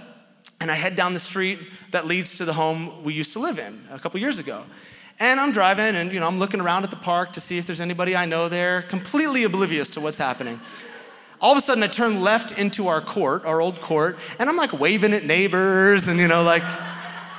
and 0.60 0.70
I 0.70 0.74
head 0.74 0.96
down 0.96 1.14
the 1.14 1.20
street 1.20 1.58
that 1.90 2.06
leads 2.06 2.38
to 2.38 2.44
the 2.44 2.52
home 2.52 3.04
we 3.04 3.14
used 3.14 3.32
to 3.34 3.38
live 3.38 3.58
in 3.58 3.84
a 3.90 3.98
couple 3.98 4.20
years 4.20 4.38
ago. 4.38 4.62
And 5.18 5.40
I'm 5.40 5.52
driving 5.52 5.96
and 5.96 6.12
you 6.12 6.20
know 6.20 6.26
I'm 6.26 6.38
looking 6.38 6.60
around 6.60 6.84
at 6.84 6.90
the 6.90 6.96
park 6.96 7.32
to 7.34 7.40
see 7.40 7.58
if 7.58 7.66
there's 7.66 7.80
anybody 7.80 8.14
I 8.14 8.26
know 8.26 8.48
there, 8.48 8.82
completely 8.82 9.44
oblivious 9.44 9.90
to 9.90 10.00
what's 10.00 10.18
happening. 10.18 10.60
All 11.40 11.52
of 11.52 11.58
a 11.58 11.60
sudden 11.60 11.82
I 11.82 11.86
turn 11.86 12.22
left 12.22 12.58
into 12.58 12.88
our 12.88 13.00
court, 13.00 13.44
our 13.44 13.60
old 13.60 13.80
court, 13.80 14.18
and 14.38 14.48
I'm 14.48 14.56
like 14.56 14.78
waving 14.78 15.12
at 15.12 15.24
neighbors 15.24 16.08
and 16.08 16.18
you 16.18 16.28
know 16.28 16.42
like 16.42 16.62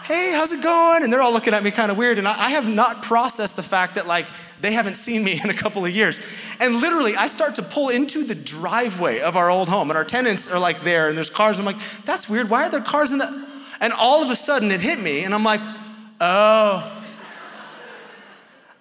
hey, 0.08 0.32
how's 0.32 0.54
it 0.54 0.64
going? 0.64 1.04
And 1.04 1.12
they're 1.12 1.22
all 1.22 1.34
looking 1.34 1.54
at 1.54 1.64
me 1.64 1.72
kind 1.72 1.92
of 1.92 1.98
weird. 1.98 2.18
And 2.18 2.28
I, 2.28 2.46
I 2.46 2.50
have 2.52 2.68
not 2.68 3.04
processed 3.04 3.58
the 3.58 3.64
fact 3.64 3.96
that, 3.96 4.08
like, 4.08 4.26
they 4.62 4.72
haven't 4.72 4.96
seen 4.96 5.24
me 5.24 5.40
in 5.44 5.50
a 5.50 5.54
couple 5.54 5.86
of 5.86 5.94
years. 5.94 6.20
And 6.60 6.80
literally, 6.80 7.16
I 7.16 7.28
start 7.28 7.56
to 7.56 7.62
pull 7.62 7.90
into 7.90 8.24
the 8.24 8.36
driveway 8.36 9.20
of 9.20 9.36
our 9.36 9.50
old 9.50 9.68
home, 9.68 9.90
and 9.92 9.98
our 9.98 10.06
tenants 10.06 10.50
are 10.50 10.60
like 10.60 10.82
there, 10.82 11.10
and 11.10 11.18
there's 11.18 11.30
cars. 11.30 11.60
I'm 11.60 11.66
like, 11.66 11.78
that's 12.06 12.30
weird. 12.30 12.50
Why 12.50 12.66
are 12.66 12.70
there 12.70 12.82
cars 12.82 13.12
in 13.12 13.20
the. 13.20 13.48
And 13.80 13.94
all 13.94 14.24
of 14.24 14.32
a 14.32 14.36
sudden, 14.36 14.72
it 14.72 14.82
hit 14.82 15.00
me, 15.00 15.24
and 15.24 15.34
I'm 15.36 15.44
like, 15.44 15.62
oh, 16.22 17.04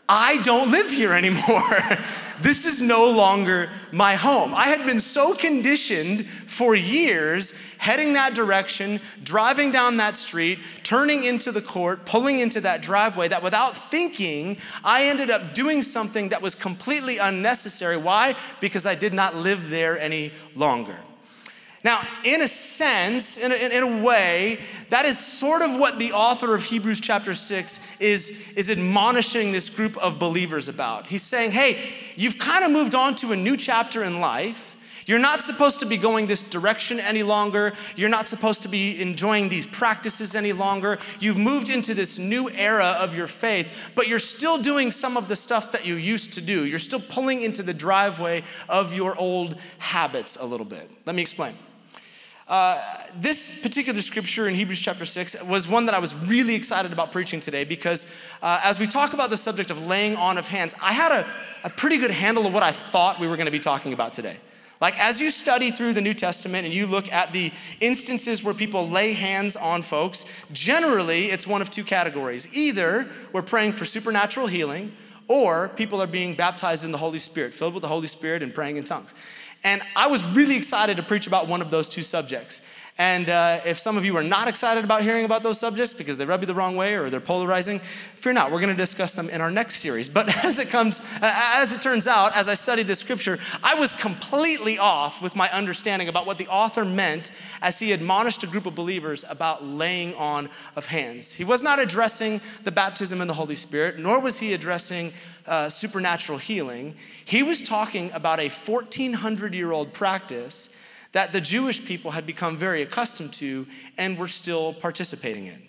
I 0.09 0.41
don't 0.43 0.71
live 0.71 0.89
here 0.91 1.13
anymore. 1.13 1.63
This 2.41 2.67
is 2.67 2.83
no 2.83 3.11
longer 3.11 3.71
my 3.93 4.15
home. 4.15 4.55
I 4.55 4.65
had 4.65 4.85
been 4.85 5.01
so 5.01 5.35
conditioned 5.35 6.29
for 6.29 6.75
years, 6.75 7.53
heading 7.79 8.13
that 8.13 8.35
direction, 8.35 9.01
driving 9.23 9.73
down 9.73 9.97
that 9.97 10.17
street, 10.17 10.59
turning 10.83 11.25
into 11.25 11.51
the 11.51 11.63
court, 11.63 12.05
pulling 12.05 12.39
into 12.39 12.61
that 12.61 12.83
driveway, 12.83 13.29
that 13.29 13.43
without 13.43 13.77
thinking, 13.77 14.59
I 14.85 15.05
ended 15.07 15.31
up 15.31 15.55
doing 15.55 15.83
something 15.83 16.29
that 16.29 16.43
was 16.43 16.55
completely 16.55 17.19
unnecessary. 17.19 17.97
Why? 17.97 18.35
Because 18.61 18.87
I 18.87 18.95
did 18.95 19.15
not 19.15 19.35
live 19.35 19.71
there 19.71 19.99
any 19.99 20.33
longer. 20.55 20.97
Now, 21.85 22.03
in 22.25 22.43
a 22.43 22.49
sense, 22.49 23.39
in 23.39 23.53
a, 23.53 23.55
in 23.55 23.83
a, 23.83 24.03
way, 24.03 24.61
that 24.89 25.05
is 25.05 25.19
sort 25.19 25.63
of 25.63 25.79
what 25.79 25.99
the 25.99 26.13
author 26.13 26.55
of 26.55 26.65
Hebrews 26.65 27.01
chapter 27.01 27.35
6 27.35 28.01
is, 28.01 28.53
is 28.57 28.71
admonishing 28.71 29.53
this 29.53 29.69
group 29.69 29.97
of 29.99 30.19
believers 30.19 30.69
about. 30.69 31.07
He's 31.07 31.23
saying, 31.23 31.53
hey, 31.53 31.93
you've 32.17 32.39
kind 32.39 32.65
of 32.65 32.71
moved 32.71 32.95
on 32.95 33.15
to 33.17 33.33
a 33.33 33.37
new 33.37 33.57
chapter 33.57 34.03
in 34.03 34.21
life. 34.21 34.66
You're 35.07 35.21
not 35.21 35.41
supposed 35.41 35.79
to 35.81 35.87
be 35.87 35.97
going 35.97 36.27
this 36.27 36.43
direction 36.43 36.99
any 36.99 37.23
longer. 37.23 37.73
You're 37.95 38.09
not 38.09 38.29
supposed 38.29 38.63
to 38.63 38.69
be 38.69 39.01
enjoying 39.01 39.49
these 39.49 39.65
practices 39.65 40.35
any 40.35 40.53
longer. 40.53 40.99
You've 41.21 41.39
moved 41.39 41.71
into 41.71 41.95
this 41.95 42.19
new 42.19 42.51
era 42.51 42.97
of 42.99 43.17
your 43.17 43.29
faith, 43.29 43.73
but 43.95 44.09
you're 44.09 44.19
still 44.19 44.59
doing 44.59 44.91
some 44.91 45.17
of 45.17 45.29
the 45.29 45.37
stuff 45.37 45.71
that 45.73 45.87
you 45.87 45.95
used 45.95 46.33
to 46.35 46.41
do. 46.41 46.65
You're 46.67 46.81
still 46.81 47.01
pulling 47.01 47.43
into 47.43 47.63
the 47.63 47.73
driveway 47.73 48.43
of 48.69 48.93
your 48.93 49.17
old 49.17 49.57
habits 49.79 50.37
a 50.37 50.45
little 50.45 50.67
bit. 50.67 50.91
Let 51.07 51.15
me 51.15 51.23
explain. 51.23 51.55
Uh, 52.49 52.81
this 53.17 53.63
particular 53.63 54.01
scripture 54.01 54.49
in 54.49 54.55
Hebrews 54.55 54.81
chapter 54.81 55.05
6 55.05 55.45
was 55.45 55.69
one 55.69 55.87
that 55.87 55.95
I 55.95 55.99
was 55.99 56.15
really 56.15 56.55
excited 56.55 56.93
about 56.93 57.11
preaching 57.11 57.41
today 57.41 57.65
because 57.65 58.07
uh, 58.41 58.61
as 58.63 58.79
we 58.79 58.87
talk 58.87 59.15
about 59.15 59.31
the 59.31 59.37
subject 59.37 59.71
of 59.71 59.87
laying 59.87 60.17
on 60.17 60.39
of 60.39 60.47
hands, 60.47 60.75
I 60.81 60.93
had 60.93 61.11
a, 61.11 61.27
a 61.65 61.71
pretty 61.71 61.99
good 61.99 62.13
handle 62.13 62.47
of 62.47 62.55
what 62.55 62.63
I 62.63 62.71
thought 62.71 63.19
we 63.19 63.27
were 63.27 63.37
going 63.37 63.47
to 63.47 63.53
be 63.53 63.59
talking 63.59 63.93
about 63.93 64.15
today. 64.15 64.37
Like, 64.81 64.99
as 65.01 65.21
you 65.21 65.31
study 65.31 65.71
through 65.71 65.95
the 65.95 66.03
New 66.03 66.13
Testament 66.15 66.67
and 66.67 66.75
you 66.75 66.87
look 66.87 67.11
at 67.11 67.33
the 67.33 67.51
instances 67.81 68.45
where 68.45 68.53
people 68.53 68.87
lay 68.87 69.15
hands 69.15 69.57
on 69.57 69.83
folks, 69.83 70.27
generally 70.53 71.27
it's 71.27 71.47
one 71.47 71.63
of 71.63 71.71
two 71.71 71.85
categories. 71.85 72.49
Either 72.55 73.07
we're 73.33 73.43
praying 73.43 73.73
for 73.73 73.85
supernatural 73.85 74.47
healing, 74.47 74.93
or 75.29 75.69
people 75.71 76.01
are 76.01 76.07
being 76.07 76.35
baptized 76.35 76.85
in 76.85 76.93
the 76.93 76.99
Holy 76.99 77.19
Spirit, 77.19 77.53
filled 77.53 77.75
with 77.75 77.83
the 77.83 77.89
Holy 77.89 78.07
Spirit 78.07 78.43
and 78.43 78.55
praying 78.55 78.77
in 78.77 78.85
tongues. 78.85 79.15
And 79.65 79.83
I 79.97 80.07
was 80.07 80.25
really 80.25 80.57
excited 80.57 80.97
to 80.99 81.03
preach 81.03 81.27
about 81.27 81.49
one 81.49 81.61
of 81.61 81.71
those 81.71 81.89
two 81.89 82.03
subjects. 82.03 82.63
And 82.99 83.29
uh, 83.29 83.61
if 83.67 83.79
some 83.79 83.99
of 83.99 84.07
you 84.07 84.17
are 84.17 84.23
not 84.23 84.49
excited 84.49 84.83
about 84.83 85.03
hearing 85.03 85.27
about 85.27 85.43
those 85.43 85.59
subjects 85.59 85.93
because 85.93 86.17
they 86.17 86.25
rub 86.25 86.41
you 86.41 86.47
the 86.47 86.55
wrong 86.55 86.77
way 86.77 86.95
or 86.95 87.11
they're 87.11 87.21
polarizing, 87.21 87.79
fear 87.79 88.33
not. 88.33 88.51
We're 88.51 88.61
going 88.61 88.75
to 88.75 88.77
discuss 88.77 89.15
them 89.15 89.29
in 89.29 89.43
our 89.43 89.51
next 89.51 89.77
series. 89.77 90.09
But 90.09 90.35
as 90.45 90.59
it 90.59 90.71
comes, 90.71 91.03
as 91.21 91.73
it 91.73 91.83
turns 91.83 92.09
out, 92.09 92.35
as 92.35 92.49
I 92.49 92.55
studied 92.55 92.87
this 92.87 92.99
scripture, 92.99 93.39
I 93.63 93.75
was 93.75 93.93
completely 93.93 94.79
off 94.79 95.21
with 95.21 95.37
my 95.37 95.51
understanding 95.51 96.09
about 96.09 96.27
what 96.27 96.39
the 96.39 96.47
author 96.49 96.87
meant 96.87 97.33
as 97.61 97.79
he 97.79 97.93
admonished 97.93 98.43
a 98.45 98.47
group 98.47 98.65
of 98.65 98.75
believers 98.75 99.27
about 99.29 99.63
laying 99.63 100.15
on 100.15 100.49
of 100.75 100.87
hands. 100.87 101.35
He 101.35 101.45
was 101.45 101.63
not 101.63 101.79
addressing 101.79 102.41
the 102.65 102.73
baptism 102.73 103.21
in 103.21 103.29
the 103.29 103.35
Holy 103.35 103.57
Spirit, 103.57 103.99
nor 103.99 104.21
was 104.21 104.39
he 104.39 104.55
addressing 104.55 105.13
uh, 105.47 105.69
supernatural 105.69 106.39
healing. 106.39 106.95
He 107.27 107.43
was 107.43 107.61
talking 107.61 108.11
about 108.13 108.41
a 108.41 108.49
1400 108.49 109.53
year 109.53 109.73
old 109.73 109.93
practice 109.93 110.75
that 111.17 111.33
the 111.33 111.41
Jewish 111.41 111.83
people 111.83 112.11
had 112.11 112.27
become 112.27 112.59
very 112.59 112.83
accustomed 112.83 113.33
to 113.33 113.67
and 113.97 114.19
were 114.19 114.29
still 114.29 114.75
participating 114.75 115.47
in. 115.47 115.63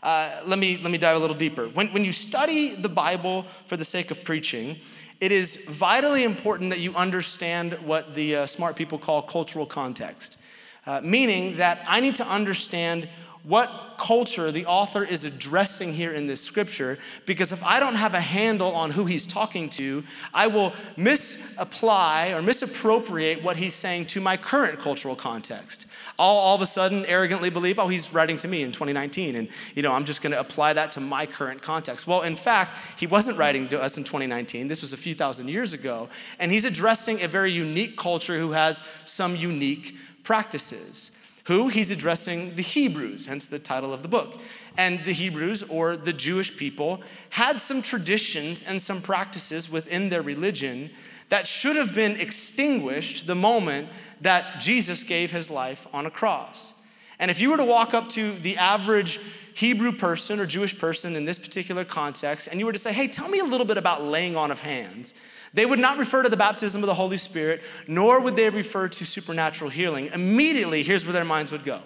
Uh, 0.00 0.30
let, 0.46 0.60
me, 0.60 0.76
let 0.76 0.92
me 0.92 0.96
dive 0.96 1.16
a 1.16 1.18
little 1.18 1.34
deeper. 1.34 1.66
When, 1.70 1.88
when 1.88 2.04
you 2.04 2.12
study 2.12 2.76
the 2.76 2.88
Bible 2.88 3.46
for 3.66 3.76
the 3.76 3.84
sake 3.84 4.12
of 4.12 4.22
preaching, 4.22 4.76
it 5.20 5.32
is 5.32 5.68
vitally 5.68 6.22
important 6.22 6.70
that 6.70 6.78
you 6.78 6.94
understand 6.94 7.72
what 7.84 8.14
the 8.14 8.36
uh, 8.36 8.46
smart 8.46 8.76
people 8.76 8.96
call 8.96 9.22
cultural 9.22 9.66
context, 9.66 10.40
uh, 10.86 11.00
meaning 11.02 11.56
that 11.56 11.80
I 11.88 11.98
need 11.98 12.14
to 12.14 12.26
understand 12.28 13.08
what 13.48 13.94
culture 13.96 14.52
the 14.52 14.66
author 14.66 15.02
is 15.02 15.24
addressing 15.24 15.90
here 15.90 16.12
in 16.12 16.26
this 16.26 16.40
scripture 16.40 16.98
because 17.24 17.50
if 17.50 17.64
I 17.64 17.80
don't 17.80 17.94
have 17.94 18.12
a 18.12 18.20
handle 18.20 18.74
on 18.74 18.90
who 18.90 19.06
he's 19.06 19.26
talking 19.26 19.70
to, 19.70 20.04
I 20.34 20.48
will 20.48 20.74
misapply 20.98 22.32
or 22.34 22.42
misappropriate 22.42 23.42
what 23.42 23.56
he's 23.56 23.72
saying 23.72 24.06
to 24.06 24.20
my 24.20 24.36
current 24.36 24.78
cultural 24.78 25.16
context. 25.16 25.86
I'll 26.18 26.28
all 26.28 26.54
of 26.54 26.60
a 26.60 26.66
sudden 26.66 27.06
arrogantly 27.06 27.48
believe, 27.48 27.78
oh, 27.78 27.88
he's 27.88 28.12
writing 28.12 28.36
to 28.38 28.48
me 28.48 28.62
in 28.62 28.70
2019, 28.70 29.34
and 29.36 29.48
you 29.74 29.82
know, 29.82 29.92
I'm 29.92 30.04
just 30.04 30.20
going 30.20 30.32
to 30.32 30.40
apply 30.40 30.74
that 30.74 30.92
to 30.92 31.00
my 31.00 31.24
current 31.24 31.62
context. 31.62 32.06
Well, 32.06 32.22
in 32.22 32.36
fact, 32.36 32.76
he 32.98 33.06
wasn't 33.06 33.38
writing 33.38 33.66
to 33.68 33.80
us 33.80 33.96
in 33.96 34.04
2019. 34.04 34.68
This 34.68 34.82
was 34.82 34.92
a 34.92 34.96
few 34.96 35.14
thousand 35.14 35.48
years 35.48 35.72
ago, 35.72 36.10
and 36.38 36.52
he's 36.52 36.66
addressing 36.66 37.22
a 37.22 37.28
very 37.28 37.52
unique 37.52 37.96
culture 37.96 38.38
who 38.38 38.50
has 38.50 38.84
some 39.06 39.36
unique 39.36 39.94
practices. 40.22 41.12
Who? 41.48 41.68
He's 41.68 41.90
addressing 41.90 42.54
the 42.56 42.62
Hebrews, 42.62 43.24
hence 43.24 43.48
the 43.48 43.58
title 43.58 43.94
of 43.94 44.02
the 44.02 44.08
book. 44.08 44.38
And 44.76 45.02
the 45.04 45.12
Hebrews, 45.12 45.62
or 45.64 45.96
the 45.96 46.12
Jewish 46.12 46.54
people, 46.54 47.00
had 47.30 47.58
some 47.58 47.80
traditions 47.80 48.62
and 48.62 48.80
some 48.80 49.00
practices 49.00 49.70
within 49.70 50.10
their 50.10 50.20
religion 50.20 50.90
that 51.30 51.46
should 51.46 51.76
have 51.76 51.94
been 51.94 52.20
extinguished 52.20 53.26
the 53.26 53.34
moment 53.34 53.88
that 54.20 54.60
Jesus 54.60 55.02
gave 55.02 55.32
his 55.32 55.50
life 55.50 55.86
on 55.92 56.04
a 56.04 56.10
cross. 56.10 56.74
And 57.18 57.30
if 57.30 57.40
you 57.40 57.50
were 57.50 57.56
to 57.56 57.64
walk 57.64 57.94
up 57.94 58.10
to 58.10 58.32
the 58.32 58.58
average 58.58 59.18
Hebrew 59.54 59.92
person 59.92 60.40
or 60.40 60.46
Jewish 60.46 60.78
person 60.78 61.16
in 61.16 61.24
this 61.24 61.38
particular 61.38 61.84
context, 61.84 62.48
and 62.48 62.60
you 62.60 62.66
were 62.66 62.72
to 62.72 62.78
say, 62.78 62.92
hey, 62.92 63.08
tell 63.08 63.28
me 63.28 63.38
a 63.38 63.44
little 63.44 63.66
bit 63.66 63.78
about 63.78 64.04
laying 64.04 64.36
on 64.36 64.50
of 64.50 64.60
hands, 64.60 65.14
they 65.54 65.66
would 65.66 65.78
not 65.78 65.98
refer 65.98 66.22
to 66.22 66.28
the 66.28 66.36
baptism 66.36 66.82
of 66.82 66.86
the 66.86 66.94
Holy 66.94 67.16
Spirit, 67.16 67.62
nor 67.86 68.20
would 68.20 68.36
they 68.36 68.48
refer 68.50 68.88
to 68.88 69.06
supernatural 69.06 69.70
healing. 69.70 70.08
Immediately, 70.12 70.82
here's 70.82 71.04
where 71.04 71.12
their 71.12 71.24
minds 71.24 71.52
would 71.52 71.64
go 71.64 71.80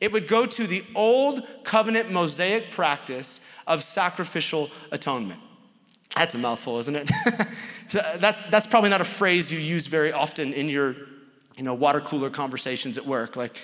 it 0.00 0.12
would 0.12 0.28
go 0.28 0.44
to 0.44 0.66
the 0.66 0.84
old 0.94 1.46
covenant 1.64 2.10
Mosaic 2.10 2.70
practice 2.70 3.40
of 3.66 3.82
sacrificial 3.82 4.70
atonement. 4.90 5.40
That's 6.14 6.34
a 6.34 6.38
mouthful, 6.38 6.78
isn't 6.78 6.96
it? 6.96 7.10
that, 7.92 8.50
that's 8.50 8.66
probably 8.66 8.90
not 8.90 9.00
a 9.00 9.04
phrase 9.04 9.52
you 9.52 9.58
use 9.58 9.86
very 9.86 10.12
often 10.12 10.52
in 10.52 10.68
your 10.68 10.96
you 11.56 11.62
know, 11.62 11.74
water 11.74 12.00
cooler 12.00 12.30
conversations 12.30 12.98
at 12.98 13.06
work. 13.06 13.36
Like, 13.36 13.60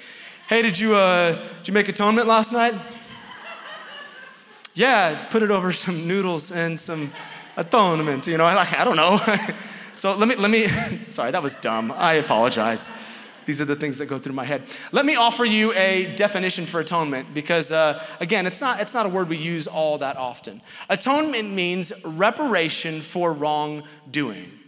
hey, 0.49 0.63
did 0.63 0.79
you, 0.79 0.95
uh, 0.95 1.33
did 1.59 1.69
you 1.69 1.75
make 1.75 1.89
atonement 1.89 2.27
last 2.27 2.53
night? 2.53 2.75
yeah, 4.75 5.27
put 5.31 5.43
it 5.43 5.51
over 5.51 5.73
some 5.73 6.07
noodles 6.09 6.51
and 6.51 6.79
some 6.79 7.11
atonement, 7.57 8.27
you 8.27 8.37
know, 8.37 8.45
like, 8.55 8.73
I 8.73 8.85
don't 8.85 8.97
know. 8.97 9.21
so 9.97 10.15
let 10.17 10.29
me, 10.29 10.37
let 10.37 10.51
me, 10.51 10.67
sorry, 11.09 11.31
that 11.31 11.43
was 11.43 11.55
dumb. 11.57 11.93
I 11.97 12.15
apologize. 12.15 12.91
These 13.45 13.61
are 13.61 13.65
the 13.65 13.75
things 13.75 13.99
that 13.99 14.07
go 14.07 14.19
through 14.19 14.35
my 14.35 14.45
head. 14.45 14.63
Let 14.93 15.05
me 15.05 15.17
offer 15.17 15.45
you 15.45 15.73
a 15.73 16.15
definition 16.15 16.65
for 16.65 16.81
atonement 16.81 17.35
because, 17.35 17.73
uh, 17.73 18.03
again, 18.21 18.47
it's 18.47 18.61
not, 18.61 18.81
it's 18.81 18.95
not 18.95 19.05
a 19.05 19.09
word 19.09 19.29
we 19.29 19.37
use 19.37 19.67
all 19.67 19.99
that 19.99 20.17
often. 20.17 20.61
Atonement 20.89 21.51
means 21.53 21.93
reparation 22.05 23.01
for 23.01 23.33
wrongdoing. 23.33 24.59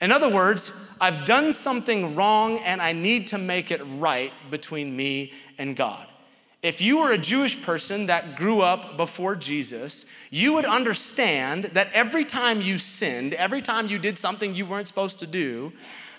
In 0.00 0.10
other 0.10 0.28
words, 0.28 0.96
I've 1.00 1.24
done 1.24 1.52
something 1.52 2.16
wrong 2.16 2.58
and 2.58 2.80
I 2.80 2.92
need 2.92 3.28
to 3.28 3.38
make 3.38 3.70
it 3.70 3.80
right 3.84 4.32
between 4.50 4.96
me 4.96 5.32
and 5.58 5.76
God. 5.76 6.06
If 6.62 6.82
you 6.82 7.00
were 7.00 7.12
a 7.12 7.18
Jewish 7.18 7.62
person 7.62 8.06
that 8.06 8.36
grew 8.36 8.60
up 8.60 8.98
before 8.98 9.34
Jesus, 9.34 10.04
you 10.28 10.52
would 10.54 10.66
understand 10.66 11.64
that 11.72 11.88
every 11.94 12.24
time 12.24 12.60
you 12.60 12.76
sinned, 12.76 13.32
every 13.32 13.62
time 13.62 13.88
you 13.88 13.98
did 13.98 14.18
something 14.18 14.54
you 14.54 14.66
weren't 14.66 14.86
supposed 14.86 15.20
to 15.20 15.26
do, 15.26 15.72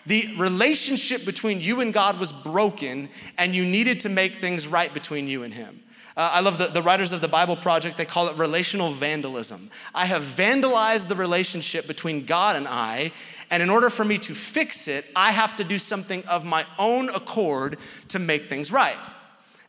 the 0.08 0.34
relationship 0.38 1.26
between 1.26 1.62
you 1.62 1.80
and 1.80 1.94
God 1.94 2.20
was 2.20 2.32
broken, 2.32 3.10
and 3.38 3.54
you 3.54 3.64
needed 3.64 4.00
to 4.00 4.10
make 4.10 4.38
things 4.38 4.68
right 4.68 4.92
between 4.92 5.28
you 5.28 5.44
and 5.44 5.54
Him. 5.54 5.84
Uh, 6.18 6.32
I 6.34 6.40
love 6.40 6.58
the, 6.58 6.68
the 6.68 6.82
writers 6.82 7.14
of 7.14 7.22
the 7.22 7.28
Bible 7.28 7.56
Project, 7.56 7.98
they 7.98 8.06
call 8.06 8.28
it 8.28 8.36
relational 8.36 8.90
vandalism. 8.90 9.70
I 9.94 10.08
have 10.08 10.24
vandalized 10.24 11.08
the 11.08 11.16
relationship 11.16 11.86
between 11.86 12.26
God 12.26 12.56
and 12.56 12.68
I, 12.68 13.12
and 13.52 13.62
in 13.62 13.70
order 13.70 13.92
for 13.92 14.04
me 14.04 14.18
to 14.18 14.34
fix 14.34 14.88
it, 14.88 15.06
I 15.16 15.34
have 15.34 15.56
to 15.58 15.64
do 15.64 15.78
something 15.78 16.26
of 16.26 16.46
my 16.46 16.66
own 16.80 17.10
accord 17.10 17.78
to 18.08 18.18
make 18.18 18.46
things 18.46 18.72
right. 18.72 18.98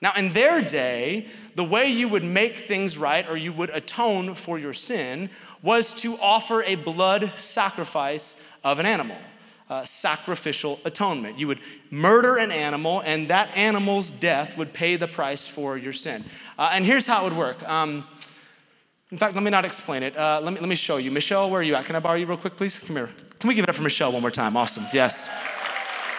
Now, 0.03 0.13
in 0.17 0.33
their 0.33 0.61
day, 0.61 1.29
the 1.55 1.65
way 1.65 1.87
you 1.87 2.09
would 2.09 2.25
make 2.25 2.59
things 2.59 2.99
right 2.99 3.27
or 3.31 3.37
you 3.37 3.53
would 3.53 3.71
atone 3.71 4.35
for 4.35 4.59
your 4.59 4.75
sin 4.75 5.31
was 5.63 5.95
to 5.95 6.17
offer 6.21 6.65
a 6.65 6.75
blood 6.75 7.33
sacrifice 7.37 8.37
of 8.65 8.81
an 8.81 8.87
animal. 8.87 9.17
Uh, 9.71 9.85
sacrificial 9.85 10.81
atonement. 10.85 11.39
You 11.39 11.47
would 11.47 11.61
murder 11.91 12.37
an 12.37 12.51
animal, 12.51 13.01
and 13.07 13.29
that 13.29 13.57
animal's 13.57 14.11
death 14.11 14.59
would 14.59 14.75
pay 14.75 14.97
the 14.97 15.09
price 15.09 15.47
for 15.47 15.79
your 15.79 15.95
sin. 15.95 16.23
Uh, 16.59 16.73
and 16.75 16.85
here's 16.85 17.07
how 17.07 17.23
it 17.23 17.31
would 17.31 17.39
work. 17.39 17.67
Um, 17.67 18.07
in 19.11 19.17
fact, 19.17 19.35
let 19.35 19.43
me 19.43 19.51
not 19.51 19.65
explain 19.65 20.03
it. 20.03 20.15
Uh, 20.15 20.41
let, 20.43 20.53
me, 20.53 20.61
let 20.61 20.69
me 20.69 20.75
show 20.75 20.99
you. 20.99 21.11
Michelle, 21.11 21.49
where 21.49 21.61
are 21.61 21.65
you 21.65 21.75
at? 21.75 21.87
Can 21.87 21.97
I 21.97 22.01
borrow 22.01 22.17
you 22.17 22.27
real 22.27 22.37
quick, 22.37 22.57
please? 22.57 22.79
Come 22.81 22.97
here. 22.97 23.09
Can 23.39 23.49
we 23.49 23.55
give 23.55 23.63
it 23.63 23.69
up 23.71 23.77
for 23.77 23.83
Michelle 23.83 24.13
one 24.13 24.21
more 24.21 24.31
time? 24.31 24.59
Awesome. 24.59 24.85
Yes. 24.93 25.31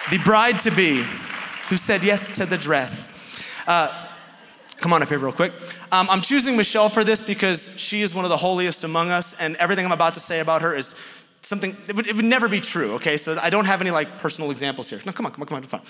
The 0.10 0.18
bride 0.20 0.60
to 0.62 0.72
be 0.72 1.04
who 1.70 1.78
said 1.78 2.02
yes 2.02 2.32
to 2.34 2.46
the 2.48 2.58
dress. 2.58 3.13
Uh, 3.66 4.08
come 4.78 4.92
on 4.92 5.02
up 5.02 5.08
here, 5.08 5.20
real 5.20 5.32
quick. 5.32 5.54
Um, 5.92 6.08
I'm 6.10 6.22
choosing 6.22 6.58
Michelle 6.58 6.90
for 6.90 7.04
this 7.04 7.22
because 7.22 7.80
she 7.80 8.02
is 8.02 8.14
one 8.14 8.26
of 8.26 8.30
the 8.30 8.38
holiest 8.38 8.84
among 8.84 9.10
us, 9.10 9.40
and 9.40 9.56
everything 9.56 9.86
I'm 9.86 9.92
about 9.92 10.16
to 10.16 10.20
say 10.20 10.42
about 10.42 10.62
her 10.62 10.76
is 10.76 10.96
something, 11.42 11.76
it 11.88 11.96
would, 11.96 12.08
it 12.08 12.16
would 12.16 12.26
never 12.26 12.50
be 12.50 12.60
true, 12.60 12.94
okay? 12.94 13.16
So 13.16 13.38
I 13.42 13.50
don't 13.50 13.66
have 13.66 13.80
any 13.80 13.92
like 13.92 14.18
personal 14.18 14.52
examples 14.52 14.90
here. 14.90 15.00
No, 15.06 15.14
come 15.14 15.26
on, 15.26 15.32
come 15.32 15.44
on, 15.44 15.48
come 15.48 15.56
on, 15.56 15.64
it's 15.64 15.72
fine. 15.72 15.82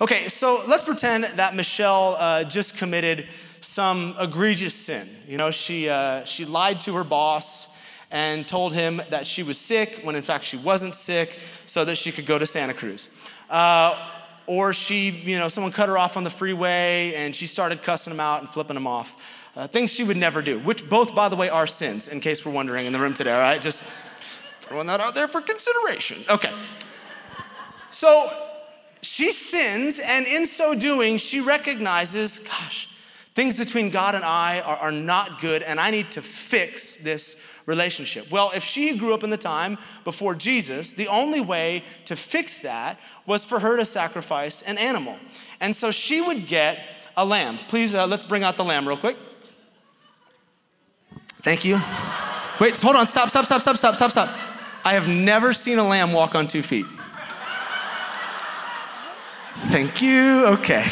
Okay, 0.00 0.28
so 0.28 0.62
let's 0.68 0.84
pretend 0.84 1.24
that 1.24 1.56
Michelle 1.56 2.14
uh, 2.18 2.44
just 2.44 2.78
committed 2.78 3.26
some 3.60 4.14
egregious 4.20 4.74
sin. 4.74 5.08
You 5.26 5.38
know, 5.38 5.50
she, 5.50 5.88
uh, 5.88 6.24
she 6.24 6.44
lied 6.44 6.80
to 6.82 6.94
her 6.94 7.02
boss 7.02 7.76
and 8.12 8.46
told 8.46 8.72
him 8.72 9.02
that 9.10 9.26
she 9.26 9.42
was 9.42 9.58
sick 9.58 10.00
when 10.02 10.14
in 10.14 10.22
fact 10.22 10.44
she 10.44 10.56
wasn't 10.56 10.94
sick 10.94 11.38
so 11.66 11.84
that 11.84 11.96
she 11.96 12.12
could 12.12 12.26
go 12.26 12.38
to 12.38 12.46
Santa 12.46 12.74
Cruz. 12.74 13.10
Uh, 13.50 14.10
or 14.48 14.72
she, 14.72 15.10
you 15.10 15.38
know, 15.38 15.46
someone 15.46 15.70
cut 15.70 15.88
her 15.88 15.96
off 15.96 16.16
on 16.16 16.24
the 16.24 16.30
freeway 16.30 17.14
and 17.14 17.36
she 17.36 17.46
started 17.46 17.82
cussing 17.82 18.10
them 18.10 18.18
out 18.18 18.40
and 18.40 18.48
flipping 18.48 18.74
them 18.74 18.86
off. 18.86 19.16
Uh, 19.54 19.66
things 19.66 19.92
she 19.92 20.04
would 20.04 20.16
never 20.16 20.40
do, 20.40 20.58
which 20.60 20.88
both, 20.88 21.14
by 21.14 21.28
the 21.28 21.36
way, 21.36 21.48
are 21.48 21.66
sins, 21.66 22.08
in 22.08 22.20
case 22.20 22.44
we're 22.46 22.52
wondering 22.52 22.86
in 22.86 22.92
the 22.92 22.98
room 22.98 23.12
today, 23.12 23.32
all 23.32 23.40
right? 23.40 23.60
Just 23.60 23.82
throwing 24.60 24.86
that 24.86 25.00
out 25.00 25.14
there 25.14 25.28
for 25.28 25.40
consideration. 25.40 26.18
Okay. 26.28 26.52
So 27.90 28.30
she 29.02 29.32
sins, 29.32 30.00
and 30.00 30.26
in 30.26 30.46
so 30.46 30.74
doing, 30.74 31.18
she 31.18 31.40
recognizes, 31.40 32.38
gosh, 32.38 32.88
things 33.34 33.58
between 33.58 33.90
God 33.90 34.14
and 34.14 34.24
I 34.24 34.60
are, 34.60 34.76
are 34.76 34.92
not 34.92 35.40
good, 35.40 35.62
and 35.62 35.78
I 35.78 35.90
need 35.90 36.10
to 36.12 36.22
fix 36.22 36.96
this 36.98 37.42
relationship. 37.66 38.30
Well, 38.30 38.50
if 38.54 38.64
she 38.64 38.96
grew 38.96 39.12
up 39.12 39.24
in 39.24 39.30
the 39.30 39.36
time 39.36 39.76
before 40.04 40.34
Jesus, 40.34 40.94
the 40.94 41.08
only 41.08 41.40
way 41.40 41.84
to 42.06 42.16
fix 42.16 42.60
that 42.60 42.98
was 43.28 43.44
for 43.44 43.60
her 43.60 43.76
to 43.76 43.84
sacrifice 43.84 44.62
an 44.62 44.78
animal. 44.78 45.16
And 45.60 45.76
so 45.76 45.90
she 45.90 46.22
would 46.22 46.46
get 46.46 46.78
a 47.16 47.24
lamb. 47.24 47.58
Please, 47.68 47.94
uh, 47.94 48.06
let's 48.06 48.24
bring 48.24 48.42
out 48.42 48.56
the 48.56 48.64
lamb 48.64 48.88
real 48.88 48.96
quick. 48.96 49.16
Thank 51.42 51.64
you. 51.64 51.78
Wait, 52.58 52.80
hold 52.80 52.96
on. 52.96 53.06
Stop, 53.06 53.28
stop, 53.28 53.44
stop, 53.44 53.60
stop, 53.60 53.76
stop, 53.76 53.94
stop, 53.94 54.10
stop. 54.10 54.30
I 54.84 54.94
have 54.94 55.08
never 55.08 55.52
seen 55.52 55.78
a 55.78 55.86
lamb 55.86 56.12
walk 56.12 56.34
on 56.34 56.48
two 56.48 56.62
feet. 56.62 56.86
Thank 59.66 60.00
you. 60.00 60.46
Okay. 60.46 60.86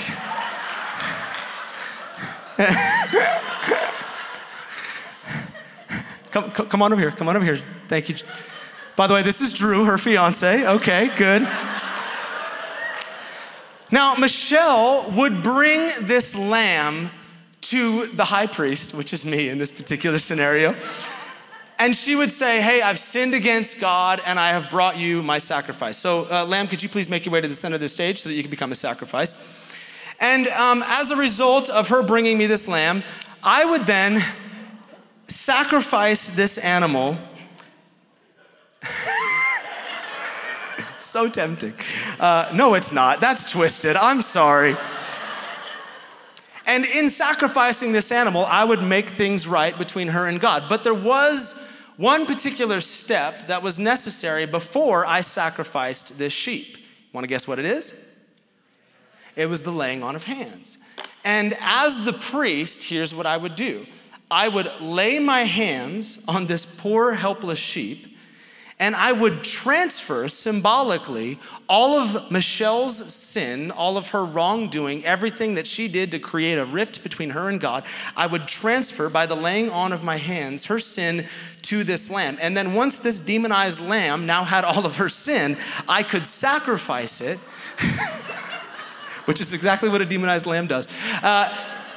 come, 6.31 6.51
come 6.51 6.83
on 6.83 6.93
over 6.93 7.01
here. 7.01 7.13
Come 7.13 7.29
on 7.29 7.37
over 7.37 7.45
here. 7.45 7.61
Thank 7.89 8.11
you. 8.11 8.17
By 8.95 9.07
the 9.07 9.15
way, 9.15 9.23
this 9.23 9.41
is 9.41 9.55
Drew, 9.55 9.85
her 9.85 9.97
fiance. 9.97 10.67
Okay, 10.67 11.11
good. 11.17 11.49
Now, 13.91 14.15
Michelle 14.17 15.11
would 15.13 15.43
bring 15.43 15.91
this 16.01 16.37
lamb 16.37 17.11
to 17.63 18.07
the 18.07 18.25
high 18.25 18.47
priest, 18.47 18.95
which 18.95 19.13
is 19.13 19.25
me 19.25 19.49
in 19.49 19.59
this 19.59 19.71
particular 19.71 20.19
scenario. 20.19 20.75
And 21.79 21.95
she 21.95 22.17
would 22.17 22.33
say, 22.33 22.61
Hey, 22.61 22.83
I've 22.83 22.99
sinned 22.99 23.35
against 23.35 23.81
God 23.81 24.21
and 24.25 24.41
I 24.41 24.49
have 24.49 24.71
brought 24.71 24.97
you 24.97 25.23
my 25.23 25.39
sacrifice. 25.39 25.99
So, 25.99 26.27
uh, 26.31 26.45
Lamb, 26.47 26.69
could 26.69 26.83
you 26.83 26.89
please 26.89 27.09
make 27.09 27.27
your 27.27 27.33
way 27.33 27.41
to 27.41 27.49
the 27.49 27.55
center 27.55 27.75
of 27.75 27.81
the 27.81 27.89
stage 27.89 28.21
so 28.21 28.29
that 28.29 28.35
you 28.35 28.43
can 28.43 28.51
become 28.51 28.73
a 28.73 28.77
sacrifice? 28.77 29.35
And 30.21 30.49
um, 30.49 30.83
as 30.87 31.11
a 31.11 31.17
result 31.17 31.69
of 31.69 31.89
her 31.89 32.03
bringing 32.03 32.39
me 32.39 32.47
this 32.47 32.67
lamb, 32.67 33.03
I 33.45 33.65
would 33.65 33.83
then 33.83 34.25
sacrifice 35.29 36.31
this 36.31 36.59
animal. 36.59 37.17
So 41.17 41.27
tempting. 41.31 41.73
Uh, 42.21 42.51
no, 42.53 42.75
it's 42.75 42.93
not. 42.93 43.23
That's 43.23 43.51
twisted. 43.51 43.97
I'm 43.97 44.21
sorry. 44.21 44.77
And 46.67 46.85
in 46.85 47.09
sacrificing 47.09 47.93
this 47.93 48.13
animal, 48.13 48.45
I 48.45 48.65
would 48.65 48.83
make 48.83 49.09
things 49.09 49.47
right 49.47 49.77
between 49.79 50.09
her 50.09 50.27
and 50.27 50.39
God. 50.39 50.65
But 50.69 50.85
there 50.85 50.93
was 50.93 51.75
one 51.97 52.27
particular 52.27 52.83
step 52.83 53.47
that 53.47 53.63
was 53.63 53.79
necessary 53.79 54.45
before 54.45 55.07
I 55.07 55.23
sacrificed 55.23 56.19
this 56.19 56.35
sheep. 56.35 56.77
Want 57.15 57.25
to 57.25 57.29
guess 57.29 57.49
what 57.49 57.59
it 57.59 57.65
is? 57.65 57.95
It 59.37 59.47
was 59.47 59.63
the 59.63 59.73
laying 59.73 60.03
on 60.03 60.17
of 60.17 60.25
hands. 60.25 60.77
And 61.25 61.57
as 61.63 62.03
the 62.03 62.13
priest, 62.13 62.85
here's 62.85 63.15
what 63.15 63.25
I 63.25 63.39
would 63.39 63.57
do 63.57 63.87
I 64.31 64.49
would 64.49 64.71
lay 64.83 65.19
my 65.19 65.45
hands 65.45 66.23
on 66.29 66.45
this 66.47 66.67
poor, 66.67 67.15
helpless 67.15 67.59
sheep 67.59 68.16
and 68.79 68.95
I 68.95 69.13
would 69.13 69.43
transfer 69.43 70.29
symbolically 70.29 71.39
all 71.67 71.99
of 71.99 72.31
Michelle's 72.31 73.13
sin, 73.13 73.71
all 73.71 73.97
of 73.97 74.11
her 74.11 74.23
wrongdoing, 74.23 75.03
everything 75.05 75.55
that 75.55 75.67
she 75.67 75.89
did 75.89 76.13
to 76.13 76.19
create 76.19 76.59
a 76.59 76.67
rift 76.67 77.03
between 77.03 77.31
her 77.31 77.49
and 77.49 77.59
God. 77.59 77.85
I 78.17 78.27
would 78.27 78.47
transfer 78.47 79.09
by 79.09 79.25
the 79.25 79.35
laying 79.35 79.71
on 79.71 79.93
of 79.93 80.05
my 80.05 80.19
hands 80.19 80.67
her 80.67 80.79
sin 80.79 81.25
to 81.63 81.85
this 81.85 82.11
lamb. 82.11 82.37
And 82.41 82.55
then 82.55 82.75
once 82.75 82.99
this 82.99 83.19
demonized 83.19 83.81
lamb 83.81 84.27
now 84.27 84.45
had 84.45 84.65
all 84.65 84.85
of 84.85 84.97
her 84.99 85.09
sin, 85.09 85.57
I 85.89 86.03
could 86.03 86.27
sacrifice 86.27 87.23
it, 87.23 87.39
which 89.25 89.41
is 89.41 89.55
exactly 89.55 89.89
what 89.89 90.03
a 90.03 90.07
demonized 90.07 90.45
lamb 90.45 90.67
does. 90.67 90.87
Uh, 91.23 91.51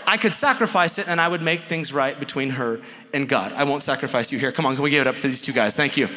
I 0.07 0.15
could 0.15 0.33
sacrifice 0.33 0.98
it 0.98 1.09
and 1.09 1.19
I 1.19 1.27
would 1.27 1.41
make 1.41 1.63
things 1.63 1.91
right 1.91 2.17
between 2.17 2.51
her 2.51 2.79
and 3.13 3.27
God. 3.27 3.51
I 3.51 3.65
won't 3.65 3.83
sacrifice 3.83 4.31
you 4.31 4.39
here. 4.39 4.53
Come 4.53 4.65
on, 4.65 4.75
can 4.75 4.83
we 4.83 4.89
give 4.89 5.01
it 5.01 5.07
up 5.07 5.17
for 5.17 5.27
these 5.27 5.41
two 5.41 5.53
guys? 5.53 5.75
Thank 5.75 5.98
you. 5.98 6.07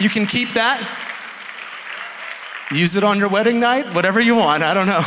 You 0.00 0.08
can 0.08 0.26
keep 0.26 0.54
that. 0.54 0.80
Use 2.72 2.96
it 2.96 3.04
on 3.04 3.18
your 3.18 3.28
wedding 3.28 3.60
night, 3.60 3.94
whatever 3.94 4.18
you 4.18 4.34
want. 4.34 4.62
I 4.62 4.72
don't 4.72 4.86
know. 4.86 5.00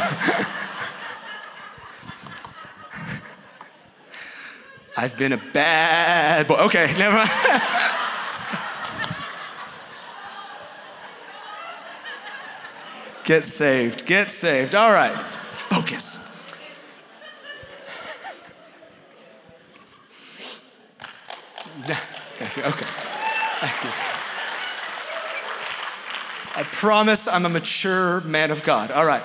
I've 4.95 5.17
been 5.17 5.31
a 5.31 5.37
bad 5.37 6.47
boy. 6.47 6.57
Okay, 6.57 6.93
never 6.99 7.17
mind. 7.17 7.29
get 13.23 13.45
saved, 13.45 14.05
get 14.05 14.29
saved. 14.29 14.75
All 14.75 14.91
right, 14.91 15.17
focus. 15.51 16.23
okay. 21.83 21.95
Thank 23.59 23.83
you. 23.83 24.12
I 26.55 26.63
promise 26.63 27.27
I'm 27.27 27.45
a 27.45 27.49
mature 27.49 28.21
man 28.21 28.51
of 28.51 28.63
God. 28.63 28.91
All 28.91 29.05
right. 29.05 29.23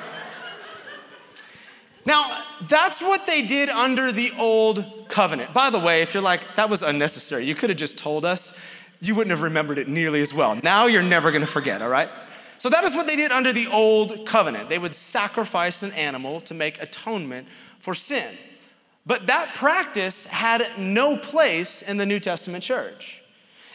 Now, 2.06 2.42
that's 2.68 3.02
what 3.02 3.26
they 3.26 3.42
did 3.42 3.68
under 3.68 4.12
the 4.12 4.32
old 4.38 5.08
covenant. 5.08 5.52
By 5.52 5.68
the 5.68 5.78
way, 5.78 6.00
if 6.00 6.14
you're 6.14 6.22
like, 6.22 6.54
that 6.54 6.70
was 6.70 6.82
unnecessary, 6.82 7.44
you 7.44 7.54
could 7.54 7.68
have 7.68 7.78
just 7.78 7.98
told 7.98 8.24
us, 8.24 8.58
you 9.00 9.14
wouldn't 9.14 9.30
have 9.30 9.42
remembered 9.42 9.76
it 9.76 9.88
nearly 9.88 10.22
as 10.22 10.32
well. 10.32 10.58
Now 10.62 10.86
you're 10.86 11.02
never 11.02 11.30
gonna 11.30 11.46
forget, 11.46 11.82
all 11.82 11.90
right? 11.90 12.08
So 12.56 12.70
that 12.70 12.82
is 12.82 12.94
what 12.94 13.06
they 13.06 13.14
did 13.14 13.30
under 13.30 13.52
the 13.52 13.66
old 13.68 14.26
covenant. 14.26 14.68
They 14.70 14.78
would 14.78 14.94
sacrifice 14.94 15.82
an 15.82 15.92
animal 15.92 16.40
to 16.42 16.54
make 16.54 16.82
atonement 16.82 17.46
for 17.78 17.94
sin. 17.94 18.26
But 19.06 19.26
that 19.26 19.54
practice 19.54 20.26
had 20.26 20.66
no 20.78 21.16
place 21.16 21.82
in 21.82 21.98
the 21.98 22.06
New 22.06 22.20
Testament 22.20 22.64
church. 22.64 23.22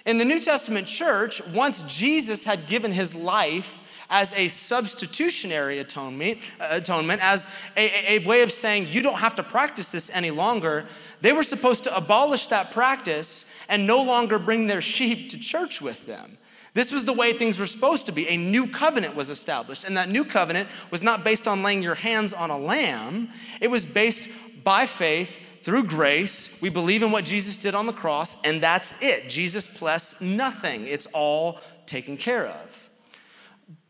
In 0.06 0.18
the 0.18 0.26
New 0.26 0.42
Testament 0.42 0.86
church, 0.86 1.42
once 1.54 1.82
Jesus 1.84 2.44
had 2.44 2.68
given 2.68 2.92
his 2.92 3.16
life 3.16 3.80
as 4.10 4.34
a 4.34 4.50
substitutionary 4.50 5.80
atonement, 5.80 6.40
uh, 6.60 6.68
atonement 6.72 7.24
as 7.24 7.48
a, 7.78 8.18
a, 8.18 8.26
way 8.26 8.42
of 8.42 8.52
saying 8.52 8.88
you 8.90 9.02
don't 9.02 9.20
have 9.20 9.36
to 9.36 9.44
practice 9.44 9.94
this 9.94 10.12
any 10.14 10.30
longer, 10.30 10.86
they 11.22 11.32
were 11.32 11.44
supposed 11.44 11.86
to 11.86 11.96
abolish 11.96 12.48
that 12.48 12.72
practice 12.72 13.56
and 13.70 13.88
no 13.88 14.04
longer 14.04 14.38
bring 14.38 14.68
their 14.68 14.82
sheep 14.82 15.30
to 15.30 15.40
church 15.40 15.82
with 15.82 16.06
them. 16.06 16.38
This 16.74 16.92
was 16.92 17.06
the 17.06 17.14
way 17.14 17.32
things 17.32 17.58
were 17.58 17.66
supposed 17.66 18.08
to 18.08 18.12
be. 18.12 18.28
A 18.28 18.36
new 18.36 18.68
covenant 18.68 19.16
was 19.16 19.30
established, 19.30 19.86
and 19.86 19.96
that 19.96 20.10
new 20.10 20.26
covenant 20.26 20.68
was 20.92 21.02
not 21.02 21.24
based 21.24 21.48
on 21.48 21.64
laying 21.64 21.82
your 21.82 21.96
hands 21.96 22.34
on 22.34 22.50
a 22.50 22.58
lamb, 22.58 23.30
it 23.62 23.70
was 23.70 23.86
based 23.86 24.30
by 24.64 24.86
faith 24.86 25.40
through 25.64 25.86
grace, 25.86 26.62
we 26.62 26.70
believe 26.70 27.04
in 27.04 27.12
what 27.12 27.26
Jesus 27.26 27.58
did 27.58 27.74
on 27.74 27.86
the 27.86 27.94
cross, 27.94 28.42
and 28.44 28.62
that's 28.62 29.02
it. 29.02 29.30
Jesus 29.30 29.68
plus 29.68 30.22
nothing. 30.22 30.86
It's 30.86 31.08
all 31.08 31.60
taken 31.86 32.18
care 32.18 32.48
of. 32.48 32.90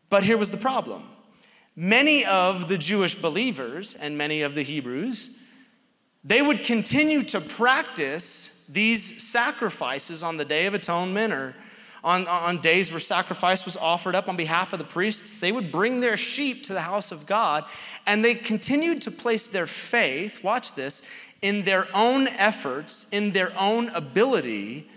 But 0.08 0.22
here 0.22 0.36
was 0.36 0.50
the 0.50 0.56
problem 0.56 1.04
many 1.76 2.24
of 2.24 2.68
the 2.68 2.78
Jewish 2.78 3.16
believers 3.16 3.94
and 3.94 4.16
many 4.16 4.42
of 4.42 4.54
the 4.54 4.62
Hebrews, 4.62 5.36
they 6.22 6.40
would 6.40 6.62
continue 6.62 7.24
to 7.24 7.40
practice 7.40 8.66
these 8.70 9.22
sacrifices 9.22 10.22
on 10.22 10.36
the 10.36 10.44
Day 10.44 10.66
of 10.66 10.74
Atonement 10.74 11.32
or 11.32 11.56
on, 12.04 12.28
on 12.28 12.60
days 12.60 12.90
where 12.90 13.00
sacrifice 13.00 13.64
was 13.64 13.76
offered 13.76 14.14
up 14.14 14.28
on 14.28 14.36
behalf 14.36 14.72
of 14.72 14.78
the 14.78 14.84
priests. 14.84 15.40
They 15.40 15.52
would 15.52 15.72
bring 15.72 16.00
their 16.00 16.16
sheep 16.16 16.62
to 16.64 16.74
the 16.74 16.82
house 16.82 17.10
of 17.10 17.26
God, 17.26 17.64
and 18.06 18.24
they 18.24 18.34
continued 18.34 19.02
to 19.02 19.10
place 19.10 19.48
their 19.48 19.66
faith, 19.66 20.44
watch 20.44 20.74
this, 20.74 21.02
in 21.44 21.62
their 21.64 21.86
own 21.92 22.26
efforts, 22.26 23.06
in 23.12 23.32
their 23.32 23.52
own 23.58 23.90
ability 23.90 24.88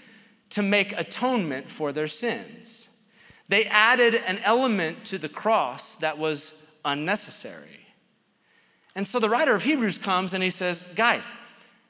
to 0.49 0.61
make 0.61 0.97
atonement 0.97 1.69
for 1.69 1.91
their 1.91 2.07
sins. 2.07 3.09
They 3.49 3.65
added 3.65 4.15
an 4.15 4.39
element 4.39 5.03
to 5.07 5.17
the 5.17 5.27
cross 5.27 5.97
that 5.97 6.17
was 6.17 6.79
unnecessary. 6.85 7.85
And 8.95 9.05
so 9.05 9.19
the 9.19 9.27
writer 9.27 9.55
of 9.55 9.63
Hebrews 9.63 9.97
comes 9.97 10.33
and 10.33 10.41
he 10.41 10.49
says, 10.49 10.87
Guys, 10.95 11.33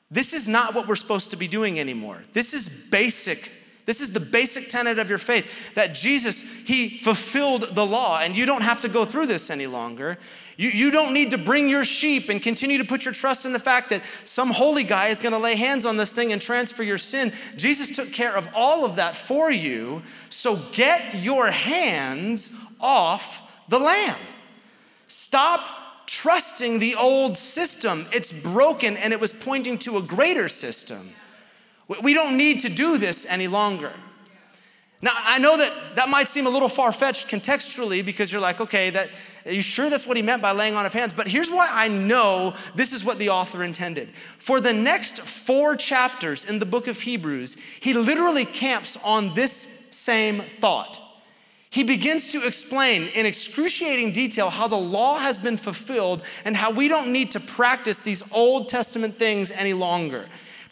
this 0.09 0.33
is 0.33 0.47
not 0.47 0.73
what 0.73 0.87
we're 0.87 0.95
supposed 0.95 1.29
to 1.31 1.37
be 1.37 1.47
doing 1.47 1.79
anymore. 1.79 2.23
This 2.33 2.55
is 2.55 2.89
basic 2.89 3.51
this 3.87 4.01
is 4.01 4.11
the 4.11 4.19
basic 4.19 4.67
tenet 4.67 4.99
of 4.99 5.07
your 5.07 5.17
faith 5.17 5.73
that 5.75 5.95
Jesus, 5.95 6.41
He 6.65 6.97
fulfilled 6.97 7.73
the 7.73 7.85
law, 7.85 8.19
and 8.19 8.35
you 8.35 8.45
don't 8.45 8.61
have 8.61 8.81
to 8.81 8.89
go 8.89 9.05
through 9.05 9.27
this 9.27 9.49
any 9.49 9.65
longer. 9.65 10.17
You, 10.57 10.69
you 10.69 10.91
don't 10.91 11.13
need 11.13 11.31
to 11.31 11.37
bring 11.37 11.69
your 11.69 11.85
sheep 11.85 12.27
and 12.27 12.43
continue 12.43 12.79
to 12.79 12.83
put 12.83 13.05
your 13.05 13.13
trust 13.13 13.45
in 13.45 13.53
the 13.53 13.59
fact 13.59 13.89
that 13.91 14.01
some 14.25 14.49
holy 14.49 14.83
guy 14.83 15.07
is 15.07 15.21
going 15.21 15.31
to 15.31 15.39
lay 15.39 15.55
hands 15.55 15.85
on 15.85 15.95
this 15.95 16.13
thing 16.13 16.33
and 16.33 16.41
transfer 16.41 16.83
your 16.83 16.97
sin. 16.97 17.31
Jesus 17.55 17.95
took 17.95 18.11
care 18.11 18.35
of 18.35 18.49
all 18.53 18.83
of 18.83 18.97
that 18.97 19.15
for 19.15 19.49
you. 19.51 20.01
So 20.29 20.57
get 20.73 21.23
your 21.23 21.49
hands 21.49 22.51
off 22.81 23.63
the 23.69 23.79
lamb. 23.79 24.17
Stop 25.07 25.61
trusting 26.07 26.79
the 26.79 26.95
old 26.95 27.37
system. 27.37 28.05
It's 28.11 28.33
broken 28.33 28.97
and 28.97 29.13
it 29.13 29.19
was 29.21 29.31
pointing 29.31 29.77
to 29.79 29.95
a 29.95 30.01
greater 30.01 30.49
system. 30.49 31.07
We 32.03 32.13
don't 32.13 32.37
need 32.37 32.61
to 32.61 32.69
do 32.69 32.97
this 32.97 33.25
any 33.25 33.47
longer. 33.47 33.91
Now, 35.01 35.11
I 35.13 35.37
know 35.37 35.57
that 35.57 35.71
that 35.95 36.09
might 36.09 36.27
seem 36.27 36.47
a 36.47 36.49
little 36.49 36.69
far 36.69 36.91
fetched 36.91 37.27
contextually 37.27 38.03
because 38.03 38.31
you're 38.31 38.41
like, 38.41 38.59
okay, 38.59 38.89
that, 38.89 39.09
are 39.45 39.51
you 39.51 39.61
sure 39.61 39.89
that's 39.89 40.07
what 40.07 40.17
he 40.17 40.23
meant 40.23 40.41
by 40.41 40.51
laying 40.53 40.75
on 40.75 40.87
of 40.87 40.93
hands? 40.93 41.13
But 41.13 41.27
here's 41.27 41.51
why 41.51 41.67
I 41.71 41.87
know 41.87 42.55
this 42.73 42.93
is 42.93 43.05
what 43.05 43.19
the 43.19 43.29
author 43.29 43.63
intended. 43.63 44.09
For 44.39 44.59
the 44.59 44.73
next 44.73 45.19
four 45.19 45.75
chapters 45.75 46.45
in 46.45 46.57
the 46.57 46.65
book 46.65 46.87
of 46.87 46.99
Hebrews, 46.99 47.57
he 47.79 47.93
literally 47.93 48.43
camps 48.43 48.97
on 49.03 49.35
this 49.35 49.51
same 49.51 50.39
thought. 50.39 50.99
He 51.69 51.83
begins 51.83 52.29
to 52.29 52.45
explain 52.45 53.07
in 53.09 53.27
excruciating 53.27 54.13
detail 54.13 54.49
how 54.49 54.67
the 54.67 54.77
law 54.77 55.19
has 55.19 55.37
been 55.37 55.57
fulfilled 55.57 56.23
and 56.43 56.57
how 56.57 56.71
we 56.71 56.87
don't 56.87 57.11
need 57.11 57.29
to 57.31 57.39
practice 57.39 57.99
these 57.99 58.33
Old 58.33 58.67
Testament 58.67 59.13
things 59.13 59.51
any 59.51 59.73
longer. 59.73 60.25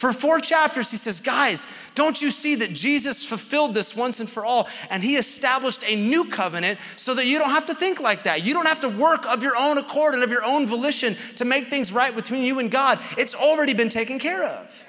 For 0.06 0.14
four 0.14 0.40
chapters, 0.40 0.92
he 0.92 0.98
says, 0.98 1.20
Guys, 1.20 1.66
don't 1.96 2.22
you 2.22 2.30
see 2.30 2.54
that 2.54 2.72
Jesus 2.72 3.26
fulfilled 3.26 3.74
this 3.74 3.96
once 3.96 4.20
and 4.20 4.30
for 4.30 4.46
all? 4.46 4.68
And 4.92 5.02
he 5.02 5.16
established 5.16 5.84
a 5.84 5.96
new 5.96 6.26
covenant 6.26 6.80
so 6.96 7.16
that 7.16 7.26
you 7.26 7.40
don't 7.40 7.50
have 7.50 7.66
to 7.66 7.74
think 7.74 8.00
like 8.00 8.22
that. 8.26 8.46
You 8.46 8.54
don't 8.54 8.68
have 8.68 8.82
to 8.82 8.90
work 8.90 9.26
of 9.26 9.42
your 9.42 9.58
own 9.58 9.80
accord 9.80 10.14
and 10.14 10.22
of 10.22 10.30
your 10.30 10.44
own 10.44 10.68
volition 10.68 11.18
to 11.38 11.44
make 11.44 11.72
things 11.72 11.92
right 11.92 12.16
between 12.16 12.44
you 12.44 12.60
and 12.60 12.70
God. 12.70 13.00
It's 13.18 13.34
already 13.34 13.74
been 13.74 13.90
taken 13.90 14.20
care 14.20 14.44
of. 14.44 14.85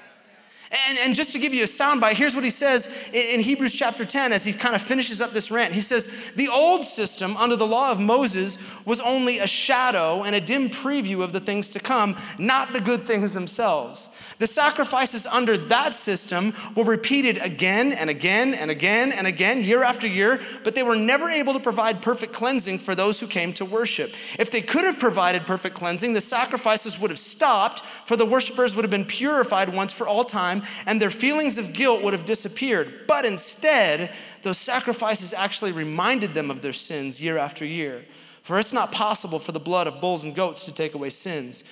And, 0.71 0.97
and 0.99 1.15
just 1.15 1.31
to 1.31 1.39
give 1.39 1.53
you 1.53 1.63
a 1.63 1.67
soundbite, 1.67 2.13
here's 2.13 2.35
what 2.35 2.43
he 2.43 2.49
says 2.49 2.87
in, 3.13 3.39
Hebrews 3.39 3.73
chapter 3.73 4.03
10 4.03 4.33
as 4.33 4.43
he 4.43 4.51
kind 4.51 4.75
of 4.75 4.81
finishes 4.81 5.21
up 5.21 5.31
this 5.31 5.49
rant. 5.49 5.73
He 5.73 5.81
says, 5.81 6.31
The 6.35 6.49
old 6.49 6.83
system 6.83 7.37
under 7.37 7.55
the 7.55 7.65
law 7.65 7.91
of 7.91 7.99
Moses 7.99 8.57
was 8.85 8.99
only 8.99 9.39
a 9.39 9.47
shadow 9.47 10.23
and 10.23 10.35
a 10.35 10.41
dim 10.41 10.69
preview 10.69 11.23
of 11.23 11.31
the 11.31 11.39
things 11.39 11.69
to 11.69 11.79
come, 11.79 12.17
not 12.37 12.73
the 12.73 12.81
good 12.81 13.03
things 13.03 13.31
themselves. 13.31 14.09
The 14.39 14.47
sacrifices 14.47 15.25
under 15.25 15.57
that 15.57 15.93
system 15.93 16.53
were 16.75 16.83
repeated 16.83 17.37
again 17.37 17.93
and 17.93 18.09
again 18.09 18.53
and 18.53 18.69
again 18.69 19.11
and 19.11 19.25
again, 19.25 19.63
year 19.63 19.83
after 19.83 20.07
year, 20.07 20.39
but 20.63 20.75
they 20.75 20.83
were 20.83 20.95
never 20.95 21.29
able 21.29 21.53
to 21.53 21.59
provide 21.59 22.01
perfect 22.01 22.33
cleansing 22.33 22.79
for 22.79 22.93
those 22.93 23.19
who 23.19 23.27
came 23.27 23.51
to 23.53 23.65
worship. 23.65 24.13
If 24.37 24.51
they 24.51 24.61
could 24.61 24.83
have 24.83 24.99
provided 24.99 25.47
perfect 25.47 25.75
cleansing, 25.75 26.13
the 26.13 26.21
sacrifices 26.21 26.99
would 26.99 27.09
have 27.09 27.19
stopped, 27.19 27.83
for 28.05 28.15
the 28.15 28.25
worshipers 28.25 28.75
would 28.75 28.83
have 28.83 28.91
been 28.91 29.05
purified 29.05 29.73
once 29.73 29.91
for 29.91 30.07
all 30.07 30.23
time, 30.23 30.56
and 30.85 31.01
their 31.01 31.09
feelings 31.09 31.57
of 31.57 31.73
guilt 31.73 32.03
would 32.03 32.13
have 32.13 32.25
disappeared. 32.25 33.05
But 33.07 33.25
instead, 33.25 34.11
those 34.41 34.57
sacrifices 34.57 35.33
actually 35.33 35.71
reminded 35.71 36.33
them 36.33 36.51
of 36.51 36.61
their 36.61 36.73
sins 36.73 37.21
year 37.21 37.37
after 37.37 37.65
year. 37.65 38.05
For 38.43 38.59
it's 38.59 38.73
not 38.73 38.91
possible 38.91 39.39
for 39.39 39.51
the 39.51 39.59
blood 39.59 39.87
of 39.87 39.99
bulls 39.99 40.23
and 40.23 40.33
goats 40.33 40.65
to 40.65 40.73
take 40.73 40.93
away 40.93 41.09
sins. 41.09 41.63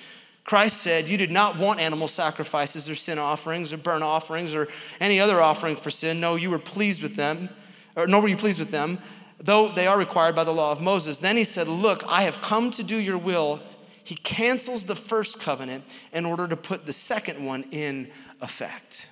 Christ 0.44 0.82
said, 0.82 1.08
You 1.08 1.16
did 1.16 1.30
not 1.30 1.58
want 1.58 1.80
animal 1.80 2.06
sacrifices 2.06 2.88
or 2.88 2.94
sin 2.94 3.18
offerings 3.18 3.72
or 3.72 3.78
burnt 3.78 4.04
offerings 4.04 4.54
or 4.54 4.68
any 5.00 5.18
other 5.18 5.40
offering 5.40 5.74
for 5.74 5.90
sin. 5.90 6.20
No, 6.20 6.36
you 6.36 6.50
were 6.50 6.58
pleased 6.58 7.02
with 7.02 7.16
them, 7.16 7.48
or 7.96 8.06
nor 8.06 8.22
were 8.22 8.28
you 8.28 8.36
pleased 8.36 8.60
with 8.60 8.70
them, 8.70 8.98
though 9.38 9.68
they 9.68 9.86
are 9.86 9.98
required 9.98 10.36
by 10.36 10.44
the 10.44 10.52
law 10.52 10.70
of 10.70 10.80
Moses. 10.80 11.18
Then 11.18 11.36
he 11.36 11.44
said, 11.44 11.66
Look, 11.66 12.04
I 12.06 12.22
have 12.22 12.40
come 12.42 12.70
to 12.72 12.84
do 12.84 12.96
your 12.96 13.18
will. 13.18 13.60
He 14.04 14.14
cancels 14.14 14.84
the 14.84 14.94
first 14.94 15.40
covenant 15.40 15.82
in 16.12 16.24
order 16.24 16.46
to 16.46 16.56
put 16.56 16.86
the 16.86 16.92
second 16.92 17.44
one 17.44 17.64
in 17.72 18.08
effect. 18.40 19.10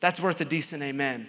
That's 0.00 0.20
worth 0.20 0.40
a 0.40 0.44
decent 0.44 0.82
amen. 0.82 1.26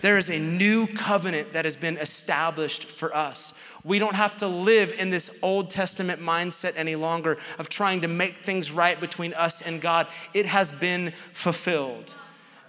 There 0.00 0.16
is 0.18 0.30
a 0.30 0.38
new 0.38 0.86
covenant 0.86 1.52
that 1.52 1.64
has 1.64 1.76
been 1.76 1.96
established 1.96 2.84
for 2.84 3.14
us. 3.14 3.58
We 3.84 3.98
don't 3.98 4.14
have 4.14 4.36
to 4.38 4.46
live 4.48 4.94
in 4.98 5.10
this 5.10 5.40
Old 5.42 5.70
Testament 5.70 6.20
mindset 6.20 6.74
any 6.76 6.94
longer 6.94 7.38
of 7.58 7.68
trying 7.68 8.02
to 8.02 8.08
make 8.08 8.36
things 8.36 8.70
right 8.70 9.00
between 9.00 9.34
us 9.34 9.62
and 9.62 9.80
God. 9.80 10.06
It 10.34 10.46
has 10.46 10.70
been 10.72 11.12
fulfilled. 11.32 12.14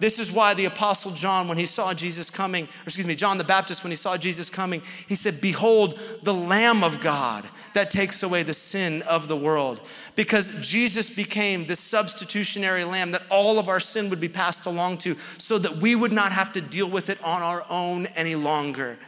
This 0.00 0.18
is 0.18 0.32
why 0.32 0.54
the 0.54 0.64
Apostle 0.64 1.10
John, 1.10 1.46
when 1.46 1.58
he 1.58 1.66
saw 1.66 1.92
Jesus 1.92 2.30
coming, 2.30 2.64
or 2.64 2.84
excuse 2.86 3.06
me, 3.06 3.14
John 3.14 3.36
the 3.36 3.44
Baptist, 3.44 3.84
when 3.84 3.90
he 3.90 3.96
saw 3.96 4.16
Jesus 4.16 4.48
coming, 4.48 4.80
he 5.06 5.14
said, 5.14 5.42
Behold, 5.42 6.00
the 6.22 6.32
Lamb 6.32 6.82
of 6.82 7.00
God 7.00 7.46
that 7.74 7.90
takes 7.90 8.22
away 8.22 8.42
the 8.42 8.54
sin 8.54 9.02
of 9.02 9.28
the 9.28 9.36
world. 9.36 9.82
Because 10.16 10.50
Jesus 10.60 11.08
became 11.08 11.66
the 11.66 11.76
substitutionary 11.76 12.84
lamb 12.84 13.12
that 13.12 13.22
all 13.30 13.58
of 13.58 13.68
our 13.68 13.80
sin 13.80 14.10
would 14.10 14.20
be 14.20 14.28
passed 14.28 14.66
along 14.66 14.98
to, 14.98 15.16
so 15.38 15.58
that 15.58 15.76
we 15.76 15.94
would 15.94 16.12
not 16.12 16.32
have 16.32 16.52
to 16.52 16.60
deal 16.60 16.88
with 16.88 17.10
it 17.10 17.22
on 17.22 17.42
our 17.42 17.64
own 17.70 18.06
any 18.06 18.34
longer. 18.34 18.98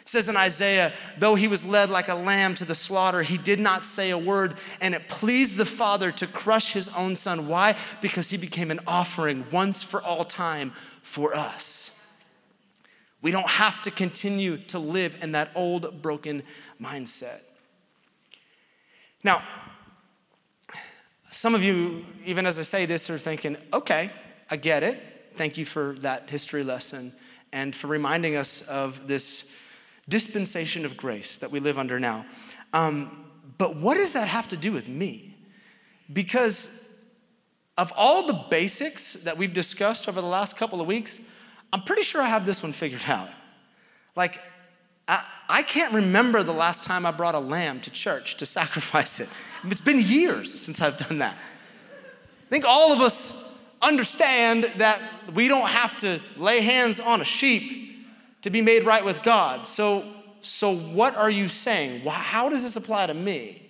It 0.00 0.08
says 0.08 0.28
in 0.28 0.36
Isaiah, 0.36 0.92
though 1.18 1.34
he 1.34 1.48
was 1.48 1.66
led 1.66 1.90
like 1.90 2.08
a 2.08 2.14
lamb 2.14 2.54
to 2.56 2.64
the 2.64 2.74
slaughter, 2.74 3.22
he 3.22 3.36
did 3.36 3.60
not 3.60 3.84
say 3.84 4.10
a 4.10 4.18
word, 4.18 4.54
and 4.80 4.94
it 4.94 5.08
pleased 5.08 5.58
the 5.58 5.66
Father 5.66 6.10
to 6.12 6.26
crush 6.26 6.72
his 6.72 6.88
own 6.90 7.14
son. 7.14 7.46
Why? 7.46 7.76
Because 8.00 8.30
he 8.30 8.38
became 8.38 8.70
an 8.70 8.80
offering 8.86 9.44
once 9.52 9.82
for 9.82 10.02
all 10.02 10.24
time 10.24 10.72
for 11.02 11.34
us. 11.34 11.94
We 13.20 13.30
don't 13.32 13.48
have 13.48 13.82
to 13.82 13.90
continue 13.90 14.56
to 14.68 14.78
live 14.78 15.18
in 15.22 15.32
that 15.32 15.50
old 15.54 16.00
broken 16.00 16.42
mindset. 16.80 17.42
Now, 19.24 19.42
some 21.30 21.54
of 21.54 21.62
you, 21.62 22.04
even 22.24 22.46
as 22.46 22.58
I 22.58 22.62
say 22.62 22.86
this, 22.86 23.10
are 23.10 23.18
thinking, 23.18 23.56
okay, 23.72 24.10
I 24.50 24.56
get 24.56 24.82
it. 24.82 24.98
Thank 25.32 25.58
you 25.58 25.64
for 25.64 25.94
that 26.00 26.28
history 26.30 26.64
lesson 26.64 27.12
and 27.52 27.74
for 27.74 27.86
reminding 27.86 28.36
us 28.36 28.62
of 28.68 29.06
this 29.06 29.56
dispensation 30.08 30.84
of 30.84 30.96
grace 30.96 31.38
that 31.38 31.50
we 31.50 31.60
live 31.60 31.78
under 31.78 32.00
now. 32.00 32.24
Um, 32.72 33.24
but 33.58 33.76
what 33.76 33.96
does 33.96 34.14
that 34.14 34.28
have 34.28 34.48
to 34.48 34.56
do 34.56 34.72
with 34.72 34.88
me? 34.88 35.34
Because 36.12 36.98
of 37.76 37.92
all 37.96 38.26
the 38.26 38.44
basics 38.50 39.14
that 39.24 39.36
we've 39.36 39.52
discussed 39.52 40.08
over 40.08 40.20
the 40.20 40.26
last 40.26 40.56
couple 40.56 40.80
of 40.80 40.86
weeks, 40.86 41.20
I'm 41.72 41.82
pretty 41.82 42.02
sure 42.02 42.20
I 42.20 42.28
have 42.28 42.46
this 42.46 42.62
one 42.62 42.72
figured 42.72 43.04
out. 43.06 43.28
Like, 44.16 44.40
I, 45.06 45.24
I 45.48 45.62
can't 45.62 45.92
remember 45.94 46.42
the 46.42 46.52
last 46.52 46.84
time 46.84 47.06
I 47.06 47.10
brought 47.10 47.34
a 47.34 47.40
lamb 47.40 47.80
to 47.82 47.90
church 47.90 48.36
to 48.38 48.46
sacrifice 48.46 49.20
it. 49.20 49.32
It's 49.64 49.80
been 49.80 50.00
years 50.00 50.60
since 50.60 50.80
I've 50.80 50.96
done 50.96 51.18
that. 51.18 51.34
I 51.34 52.50
think 52.50 52.64
all 52.66 52.92
of 52.92 53.00
us 53.00 53.60
understand 53.82 54.64
that 54.76 55.00
we 55.34 55.48
don't 55.48 55.68
have 55.68 55.96
to 55.98 56.20
lay 56.36 56.60
hands 56.60 57.00
on 57.00 57.20
a 57.20 57.24
sheep 57.24 58.06
to 58.42 58.50
be 58.50 58.62
made 58.62 58.84
right 58.84 59.04
with 59.04 59.22
God. 59.22 59.66
So, 59.66 60.04
so 60.40 60.74
what 60.74 61.16
are 61.16 61.30
you 61.30 61.48
saying? 61.48 62.00
How 62.06 62.48
does 62.48 62.62
this 62.62 62.76
apply 62.76 63.06
to 63.06 63.14
me? 63.14 63.62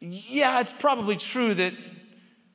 Yeah, 0.00 0.60
it's 0.60 0.72
probably 0.72 1.16
true 1.16 1.54
that 1.54 1.74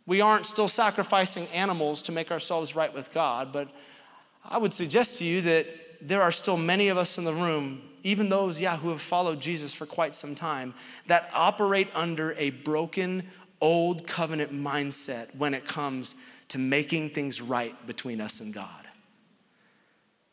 we 0.07 0.21
aren't 0.21 0.45
still 0.45 0.67
sacrificing 0.67 1.47
animals 1.47 2.01
to 2.03 2.11
make 2.11 2.31
ourselves 2.31 2.75
right 2.75 2.93
with 2.93 3.11
God, 3.11 3.51
but 3.51 3.67
I 4.43 4.57
would 4.57 4.73
suggest 4.73 5.17
to 5.19 5.25
you 5.25 5.41
that 5.41 5.67
there 6.01 6.21
are 6.21 6.31
still 6.31 6.57
many 6.57 6.89
of 6.89 6.97
us 6.97 7.17
in 7.17 7.23
the 7.23 7.33
room, 7.33 7.81
even 8.05 8.29
those, 8.29 8.61
yeah, 8.61 8.77
who 8.77 8.89
have 8.89 9.01
followed 9.01 9.41
Jesus 9.41 9.73
for 9.73 9.87
quite 9.87 10.13
some 10.13 10.35
time, 10.35 10.75
that 11.07 11.27
operate 11.33 11.89
under 11.95 12.33
a 12.33 12.51
broken, 12.51 13.27
old 13.59 14.05
covenant 14.05 14.53
mindset 14.53 15.35
when 15.35 15.55
it 15.55 15.65
comes 15.65 16.13
to 16.49 16.59
making 16.59 17.09
things 17.09 17.41
right 17.41 17.73
between 17.87 18.21
us 18.21 18.41
and 18.41 18.53
God. 18.53 18.85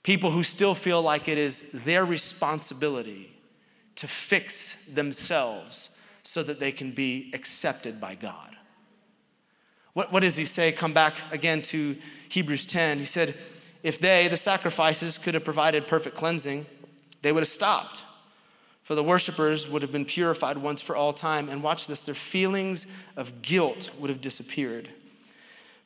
People 0.02 0.30
who 0.30 0.42
still 0.42 0.74
feel 0.74 1.00
like 1.00 1.28
it 1.28 1.38
is 1.38 1.72
their 1.84 2.04
responsibility 2.04 3.34
to 3.94 4.06
fix 4.06 4.84
themselves 4.88 5.98
so 6.24 6.42
that 6.42 6.60
they 6.60 6.72
can 6.72 6.90
be 6.90 7.30
accepted 7.32 7.98
by 7.98 8.14
God. 8.14 8.54
What, 9.94 10.12
what 10.12 10.20
does 10.20 10.36
he 10.36 10.44
say? 10.44 10.72
Come 10.72 10.92
back 10.92 11.22
again 11.32 11.62
to 11.62 11.96
Hebrews 12.28 12.66
10. 12.66 12.98
He 12.98 13.06
said, 13.06 13.34
If 13.82 13.98
they, 13.98 14.28
the 14.28 14.36
sacrifices, 14.36 15.16
could 15.16 15.32
have 15.32 15.44
provided 15.44 15.86
perfect 15.86 16.16
cleansing, 16.16 16.66
they 17.22 17.32
would 17.32 17.40
have 17.40 17.48
stopped. 17.48 18.04
For 18.82 18.96
the 18.96 19.02
worshipers 19.02 19.68
would 19.68 19.82
have 19.82 19.92
been 19.92 20.04
purified 20.04 20.58
once 20.58 20.82
for 20.82 20.96
all 20.96 21.12
time. 21.12 21.48
And 21.48 21.62
watch 21.62 21.86
this, 21.86 22.02
their 22.02 22.14
feelings 22.14 22.86
of 23.16 23.40
guilt 23.40 23.90
would 23.98 24.10
have 24.10 24.20
disappeared. 24.20 24.88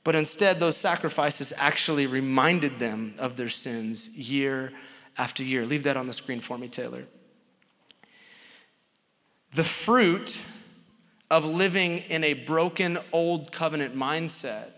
But 0.02 0.14
instead, 0.14 0.56
those 0.56 0.76
sacrifices 0.76 1.52
actually 1.58 2.06
reminded 2.06 2.78
them 2.78 3.14
of 3.18 3.36
their 3.36 3.48
sins 3.48 4.16
year 4.16 4.72
after 5.18 5.44
year. 5.44 5.66
Leave 5.66 5.82
that 5.82 5.96
on 5.96 6.06
the 6.06 6.12
screen 6.12 6.40
for 6.40 6.56
me, 6.56 6.68
Taylor. 6.68 7.04
The 9.54 9.64
fruit 9.64 10.40
of 11.30 11.44
living 11.44 11.98
in 12.08 12.24
a 12.24 12.34
broken 12.34 12.98
old 13.12 13.52
covenant 13.52 13.94
mindset 13.94 14.68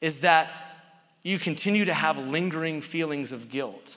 is 0.00 0.22
that 0.22 0.48
you 1.22 1.38
continue 1.38 1.84
to 1.84 1.94
have 1.94 2.16
lingering 2.16 2.80
feelings 2.80 3.32
of 3.32 3.50
guilt 3.50 3.96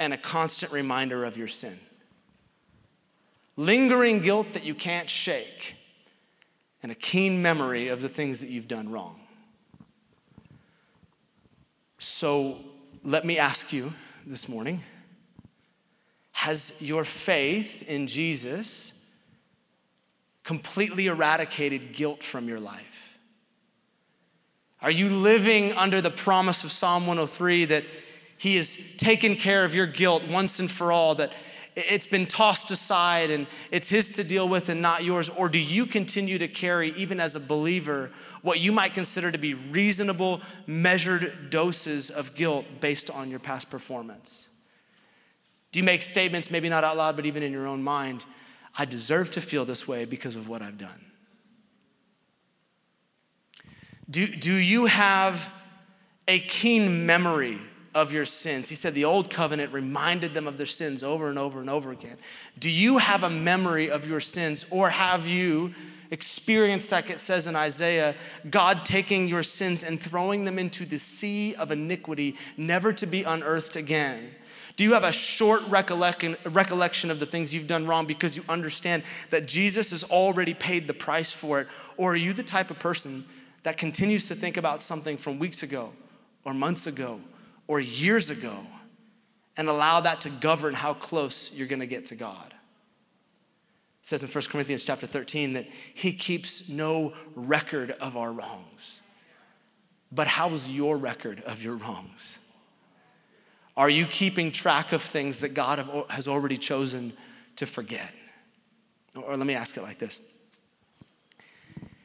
and 0.00 0.14
a 0.14 0.16
constant 0.16 0.72
reminder 0.72 1.24
of 1.24 1.36
your 1.36 1.46
sin. 1.46 1.76
Lingering 3.56 4.20
guilt 4.20 4.54
that 4.54 4.64
you 4.64 4.74
can't 4.74 5.08
shake 5.08 5.76
and 6.82 6.90
a 6.90 6.94
keen 6.94 7.42
memory 7.42 7.88
of 7.88 8.00
the 8.00 8.08
things 8.08 8.40
that 8.40 8.48
you've 8.48 8.66
done 8.66 8.90
wrong. 8.90 9.20
So 11.98 12.56
let 13.04 13.26
me 13.26 13.36
ask 13.36 13.72
you 13.74 13.92
this 14.26 14.48
morning 14.48 14.80
Has 16.32 16.80
your 16.80 17.04
faith 17.04 17.86
in 17.86 18.06
Jesus 18.06 19.14
completely 20.42 21.08
eradicated 21.08 21.92
guilt 21.92 22.22
from 22.22 22.48
your 22.48 22.58
life? 22.58 23.18
Are 24.80 24.90
you 24.90 25.10
living 25.10 25.72
under 25.74 26.00
the 26.00 26.10
promise 26.10 26.64
of 26.64 26.72
Psalm 26.72 27.02
103 27.02 27.66
that 27.66 27.84
He 28.40 28.56
has 28.56 28.96
taken 28.96 29.36
care 29.36 29.66
of 29.66 29.74
your 29.74 29.84
guilt 29.84 30.22
once 30.26 30.60
and 30.60 30.70
for 30.70 30.92
all, 30.92 31.14
that 31.16 31.34
it's 31.76 32.06
been 32.06 32.24
tossed 32.24 32.70
aside 32.70 33.30
and 33.30 33.46
it's 33.70 33.90
His 33.90 34.08
to 34.12 34.24
deal 34.24 34.48
with 34.48 34.70
and 34.70 34.80
not 34.80 35.04
yours? 35.04 35.28
Or 35.28 35.50
do 35.50 35.58
you 35.58 35.84
continue 35.84 36.38
to 36.38 36.48
carry, 36.48 36.94
even 36.96 37.20
as 37.20 37.36
a 37.36 37.40
believer, 37.40 38.10
what 38.40 38.58
you 38.58 38.72
might 38.72 38.94
consider 38.94 39.30
to 39.30 39.36
be 39.36 39.52
reasonable, 39.52 40.40
measured 40.66 41.50
doses 41.50 42.08
of 42.08 42.34
guilt 42.34 42.64
based 42.80 43.10
on 43.10 43.28
your 43.28 43.40
past 43.40 43.70
performance? 43.70 44.48
Do 45.70 45.78
you 45.78 45.84
make 45.84 46.00
statements, 46.00 46.50
maybe 46.50 46.70
not 46.70 46.82
out 46.82 46.96
loud, 46.96 47.16
but 47.16 47.26
even 47.26 47.42
in 47.42 47.52
your 47.52 47.66
own 47.66 47.82
mind? 47.82 48.24
I 48.78 48.86
deserve 48.86 49.32
to 49.32 49.42
feel 49.42 49.66
this 49.66 49.86
way 49.86 50.06
because 50.06 50.34
of 50.34 50.48
what 50.48 50.62
I've 50.62 50.78
done. 50.78 51.04
Do, 54.08 54.26
do 54.26 54.54
you 54.54 54.86
have 54.86 55.52
a 56.26 56.38
keen 56.38 57.04
memory 57.04 57.58
of 57.94 58.12
your 58.12 58.24
sins. 58.24 58.68
He 58.68 58.74
said 58.76 58.94
the 58.94 59.04
old 59.04 59.30
covenant 59.30 59.72
reminded 59.72 60.34
them 60.34 60.46
of 60.46 60.56
their 60.56 60.66
sins 60.66 61.02
over 61.02 61.28
and 61.28 61.38
over 61.38 61.60
and 61.60 61.68
over 61.68 61.90
again. 61.90 62.16
Do 62.58 62.70
you 62.70 62.98
have 62.98 63.24
a 63.24 63.30
memory 63.30 63.90
of 63.90 64.08
your 64.08 64.20
sins, 64.20 64.66
or 64.70 64.90
have 64.90 65.26
you 65.26 65.74
experienced, 66.10 66.92
like 66.92 67.10
it 67.10 67.20
says 67.20 67.46
in 67.46 67.56
Isaiah, 67.56 68.14
God 68.48 68.84
taking 68.84 69.28
your 69.28 69.42
sins 69.42 69.84
and 69.84 70.00
throwing 70.00 70.44
them 70.44 70.58
into 70.58 70.84
the 70.84 70.98
sea 70.98 71.54
of 71.54 71.70
iniquity, 71.70 72.36
never 72.56 72.92
to 72.92 73.06
be 73.06 73.24
unearthed 73.24 73.76
again? 73.76 74.30
Do 74.76 74.84
you 74.84 74.94
have 74.94 75.04
a 75.04 75.12
short 75.12 75.60
recollection, 75.68 77.10
of 77.10 77.20
the 77.20 77.26
things 77.26 77.52
you've 77.52 77.66
done 77.66 77.86
wrong 77.86 78.06
because 78.06 78.36
you 78.36 78.42
understand 78.48 79.02
that 79.28 79.46
Jesus 79.46 79.90
has 79.90 80.04
already 80.04 80.54
paid 80.54 80.86
the 80.86 80.94
price 80.94 81.32
for 81.32 81.60
it? 81.60 81.66
Or 81.96 82.12
are 82.12 82.16
you 82.16 82.32
the 82.32 82.42
type 82.42 82.70
of 82.70 82.78
person 82.78 83.24
that 83.62 83.76
continues 83.76 84.28
to 84.28 84.34
think 84.34 84.56
about 84.56 84.80
something 84.80 85.16
from 85.16 85.38
weeks 85.38 85.62
ago 85.62 85.90
or 86.44 86.54
months 86.54 86.86
ago 86.86 87.20
or 87.70 87.78
years 87.78 88.30
ago 88.30 88.52
and 89.56 89.68
allow 89.68 90.00
that 90.00 90.22
to 90.22 90.28
govern 90.28 90.74
how 90.74 90.92
close 90.92 91.56
you're 91.56 91.68
going 91.68 91.78
to 91.78 91.86
get 91.86 92.06
to 92.06 92.16
God? 92.16 92.48
It 92.48 94.06
says 94.08 94.24
in 94.24 94.28
1 94.28 94.44
Corinthians 94.50 94.82
chapter 94.82 95.06
13 95.06 95.52
that 95.52 95.66
he 95.94 96.12
keeps 96.12 96.68
no 96.68 97.12
record 97.36 97.92
of 97.92 98.16
our 98.16 98.32
wrongs. 98.32 99.02
But 100.10 100.26
how's 100.26 100.68
your 100.68 100.96
record 100.96 101.42
of 101.42 101.62
your 101.62 101.76
wrongs? 101.76 102.40
Are 103.76 103.88
you 103.88 104.04
keeping 104.06 104.50
track 104.50 104.90
of 104.90 105.00
things 105.00 105.38
that 105.38 105.54
God 105.54 105.88
has 106.10 106.26
already 106.26 106.56
chosen 106.56 107.12
to 107.54 107.66
forget? 107.66 108.12
Or 109.14 109.36
let 109.36 109.46
me 109.46 109.54
ask 109.54 109.76
it 109.76 109.82
like 109.82 110.00
this 110.00 110.18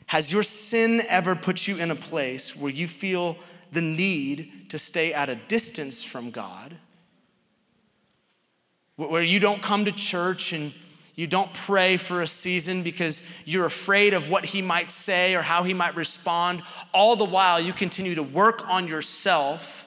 Has 0.06 0.32
your 0.32 0.44
sin 0.44 1.02
ever 1.10 1.36
put 1.36 1.68
you 1.68 1.78
in 1.78 1.90
a 1.90 1.96
place 1.96 2.56
where 2.56 2.72
you 2.72 2.88
feel 2.88 3.36
the 3.72 3.82
need 3.82 4.70
to 4.70 4.80
stay 4.80 5.14
at 5.14 5.30
a 5.30 5.36
distance 5.36 6.04
from 6.04 6.32
God? 6.32 6.76
Where 8.96 9.22
you 9.22 9.40
don't 9.40 9.62
come 9.62 9.86
to 9.86 9.92
church 9.92 10.54
and 10.54 10.74
you 11.16 11.28
don't 11.28 11.54
pray 11.54 11.98
for 11.98 12.22
a 12.22 12.28
season 12.28 12.84
because 12.84 13.24
you're 13.46 13.66
afraid 13.66 14.14
of 14.14 14.30
what 14.30 14.46
he 14.46 14.62
might 14.62 14.92
say 14.92 15.36
or 15.36 15.42
how 15.42 15.64
he 15.64 15.74
might 15.74 15.96
respond. 15.96 16.62
All 16.94 17.16
the 17.16 17.26
while, 17.26 17.60
you 17.60 17.74
continue 17.74 18.16
to 18.16 18.24
work 18.24 18.68
on 18.68 18.88
yourself 18.88 19.86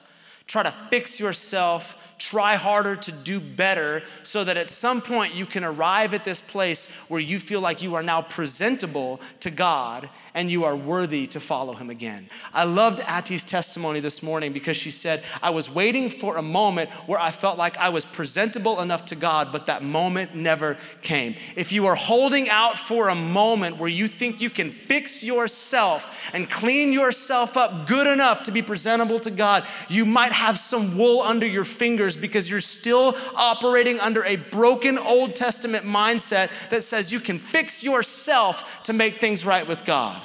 try 0.49 0.63
to 0.63 0.71
fix 0.71 1.19
yourself, 1.19 2.15
try 2.17 2.55
harder 2.55 2.95
to 2.95 3.11
do 3.11 3.39
better, 3.39 4.01
so 4.23 4.43
that 4.43 4.57
at 4.57 4.67
some 4.67 4.99
point 4.99 5.35
you 5.35 5.45
can 5.45 5.63
arrive 5.63 6.13
at 6.15 6.23
this 6.23 6.41
place 6.41 6.87
where 7.07 7.21
you 7.21 7.39
feel 7.39 7.61
like 7.61 7.83
you 7.83 7.93
are 7.93 8.01
now 8.01 8.19
presentable 8.19 9.21
to 9.39 9.51
God 9.51 10.09
and 10.33 10.49
you 10.49 10.65
are 10.65 10.75
worthy 10.75 11.27
to 11.27 11.39
follow 11.39 11.73
him 11.73 11.89
again. 11.89 12.29
I 12.53 12.63
loved 12.63 13.01
Ati's 13.01 13.43
testimony 13.43 13.99
this 13.99 14.21
morning 14.21 14.53
because 14.53 14.77
she 14.77 14.91
said, 14.91 15.23
I 15.41 15.49
was 15.49 15.69
waiting 15.69 16.09
for 16.09 16.37
a 16.37 16.41
moment 16.41 16.89
where 17.07 17.19
I 17.19 17.31
felt 17.31 17.57
like 17.57 17.77
I 17.77 17.89
was 17.89 18.05
presentable 18.05 18.81
enough 18.81 19.05
to 19.05 19.15
God, 19.15 19.51
but 19.51 19.65
that 19.65 19.83
moment 19.83 20.35
never 20.35 20.77
came. 21.01 21.35
If 21.55 21.71
you 21.71 21.85
are 21.87 21.95
holding 21.95 22.49
out 22.49 22.77
for 22.77 23.09
a 23.09 23.15
moment 23.15 23.77
where 23.77 23.89
you 23.89 24.07
think 24.07 24.41
you 24.41 24.49
can 24.49 24.69
fix 24.69 25.23
yourself 25.23 26.29
and 26.33 26.49
clean 26.49 26.93
yourself 26.93 27.57
up 27.57 27.87
good 27.87 28.07
enough 28.07 28.43
to 28.43 28.51
be 28.51 28.61
presentable 28.61 29.19
to 29.21 29.31
God, 29.31 29.65
you 29.87 30.05
might 30.05 30.31
have 30.31 30.57
some 30.57 30.97
wool 30.97 31.21
under 31.21 31.47
your 31.47 31.63
fingers 31.63 32.15
because 32.15 32.49
you're 32.49 32.61
still 32.61 33.15
operating 33.35 33.99
under 33.99 34.23
a 34.23 34.35
broken 34.35 34.97
Old 34.97 35.35
Testament 35.35 35.85
mindset 35.85 36.49
that 36.69 36.83
says 36.83 37.11
you 37.11 37.19
can 37.19 37.39
fix 37.39 37.83
yourself 37.83 38.83
to 38.83 38.93
make 38.93 39.19
things 39.19 39.45
right 39.45 39.67
with 39.67 39.85
God. 39.85 40.21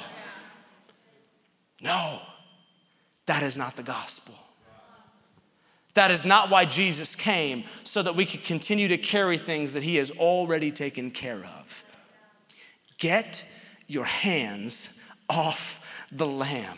No, 1.81 2.19
that 3.25 3.43
is 3.43 3.57
not 3.57 3.75
the 3.75 3.83
gospel. 3.83 4.35
That 5.95 6.11
is 6.11 6.25
not 6.25 6.49
why 6.49 6.65
Jesus 6.65 7.15
came, 7.15 7.63
so 7.83 8.03
that 8.03 8.15
we 8.15 8.25
could 8.25 8.43
continue 8.43 8.89
to 8.89 8.97
carry 8.97 9.37
things 9.37 9.73
that 9.73 9.83
He 9.83 9.95
has 9.95 10.11
already 10.11 10.71
taken 10.71 11.09
care 11.09 11.43
of. 11.59 11.85
Get 12.97 13.45
your 13.87 14.05
hands 14.05 15.09
off 15.29 16.05
the 16.11 16.27
Lamb. 16.27 16.77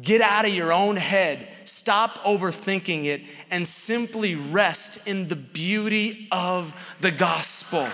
Get 0.00 0.20
out 0.20 0.46
of 0.46 0.54
your 0.54 0.72
own 0.72 0.96
head. 0.96 1.48
Stop 1.64 2.12
overthinking 2.18 3.04
it 3.04 3.22
and 3.50 3.66
simply 3.66 4.34
rest 4.36 5.06
in 5.06 5.28
the 5.28 5.36
beauty 5.36 6.28
of 6.32 6.74
the 7.00 7.10
gospel. 7.10 7.86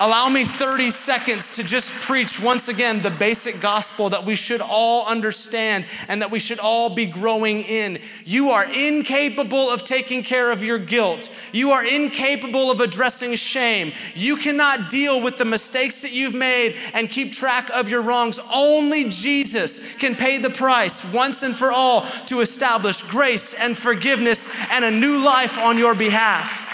Allow 0.00 0.28
me 0.28 0.44
30 0.44 0.92
seconds 0.92 1.56
to 1.56 1.64
just 1.64 1.90
preach 1.90 2.40
once 2.40 2.68
again 2.68 3.02
the 3.02 3.10
basic 3.10 3.60
gospel 3.60 4.08
that 4.10 4.24
we 4.24 4.36
should 4.36 4.60
all 4.60 5.04
understand 5.06 5.86
and 6.06 6.22
that 6.22 6.30
we 6.30 6.38
should 6.38 6.60
all 6.60 6.88
be 6.88 7.04
growing 7.04 7.62
in. 7.62 7.98
You 8.24 8.50
are 8.50 8.64
incapable 8.64 9.68
of 9.68 9.82
taking 9.82 10.22
care 10.22 10.52
of 10.52 10.62
your 10.62 10.78
guilt. 10.78 11.30
You 11.52 11.72
are 11.72 11.84
incapable 11.84 12.70
of 12.70 12.80
addressing 12.80 13.34
shame. 13.34 13.92
You 14.14 14.36
cannot 14.36 14.88
deal 14.88 15.20
with 15.20 15.36
the 15.36 15.44
mistakes 15.44 16.02
that 16.02 16.12
you've 16.12 16.34
made 16.34 16.76
and 16.94 17.08
keep 17.08 17.32
track 17.32 17.68
of 17.70 17.90
your 17.90 18.02
wrongs. 18.02 18.38
Only 18.54 19.08
Jesus 19.08 19.96
can 19.96 20.14
pay 20.14 20.38
the 20.38 20.50
price 20.50 21.04
once 21.12 21.42
and 21.42 21.56
for 21.56 21.72
all 21.72 22.02
to 22.26 22.40
establish 22.40 23.02
grace 23.02 23.52
and 23.52 23.76
forgiveness 23.76 24.46
and 24.70 24.84
a 24.84 24.92
new 24.92 25.24
life 25.24 25.58
on 25.58 25.76
your 25.76 25.96
behalf. 25.96 26.67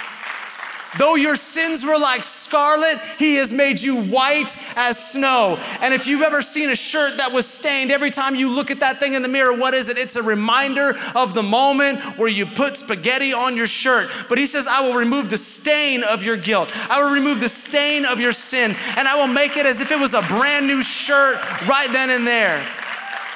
Though 0.98 1.16
your 1.16 1.36
sins 1.36 1.84
were 1.84 1.98
like 1.98 2.22
scarlet, 2.22 3.00
he 3.18 3.34
has 3.36 3.52
made 3.52 3.80
you 3.80 4.02
white 4.02 4.56
as 4.76 5.12
snow. 5.12 5.58
And 5.80 5.92
if 5.92 6.06
you've 6.06 6.22
ever 6.22 6.42
seen 6.42 6.70
a 6.70 6.76
shirt 6.76 7.16
that 7.16 7.32
was 7.32 7.46
stained, 7.46 7.90
every 7.90 8.10
time 8.10 8.34
you 8.34 8.48
look 8.50 8.70
at 8.70 8.80
that 8.80 9.00
thing 9.00 9.14
in 9.14 9.22
the 9.22 9.28
mirror, 9.28 9.52
what 9.52 9.74
is 9.74 9.88
it? 9.88 9.98
It's 9.98 10.16
a 10.16 10.22
reminder 10.22 10.96
of 11.14 11.34
the 11.34 11.42
moment 11.42 12.00
where 12.18 12.28
you 12.28 12.46
put 12.46 12.76
spaghetti 12.76 13.32
on 13.32 13.56
your 13.56 13.66
shirt. 13.66 14.10
But 14.28 14.38
he 14.38 14.46
says, 14.46 14.66
I 14.66 14.80
will 14.80 14.94
remove 14.94 15.30
the 15.30 15.38
stain 15.38 16.04
of 16.04 16.22
your 16.22 16.36
guilt. 16.36 16.72
I 16.90 17.02
will 17.02 17.12
remove 17.12 17.40
the 17.40 17.48
stain 17.48 18.04
of 18.04 18.20
your 18.20 18.32
sin, 18.32 18.76
and 18.96 19.08
I 19.08 19.16
will 19.16 19.32
make 19.32 19.56
it 19.56 19.66
as 19.66 19.80
if 19.80 19.90
it 19.90 19.98
was 19.98 20.14
a 20.14 20.22
brand 20.22 20.66
new 20.66 20.82
shirt 20.82 21.36
right 21.66 21.88
then 21.92 22.10
and 22.10 22.26
there. 22.26 22.64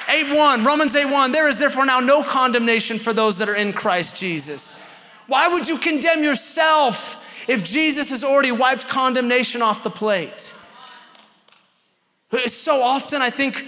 8 0.07 0.35
1, 0.35 0.63
Romans 0.63 0.95
8 0.95 1.05
1, 1.05 1.31
there 1.31 1.47
is 1.47 1.59
therefore 1.59 1.85
now 1.85 1.99
no 1.99 2.23
condemnation 2.23 2.97
for 2.97 3.13
those 3.13 3.37
that 3.37 3.47
are 3.47 3.55
in 3.55 3.73
Christ 3.73 4.17
Jesus. 4.17 4.73
Why 5.27 5.47
would 5.47 5.67
you 5.67 5.77
condemn 5.77 6.23
yourself? 6.23 7.18
If 7.49 7.63
Jesus 7.63 8.11
has 8.11 8.23
already 8.23 8.51
wiped 8.51 8.87
condemnation 8.87 9.63
off 9.63 9.81
the 9.81 9.89
plate? 9.89 10.53
So 12.45 12.81
often, 12.83 13.23
I 13.23 13.31
think 13.31 13.65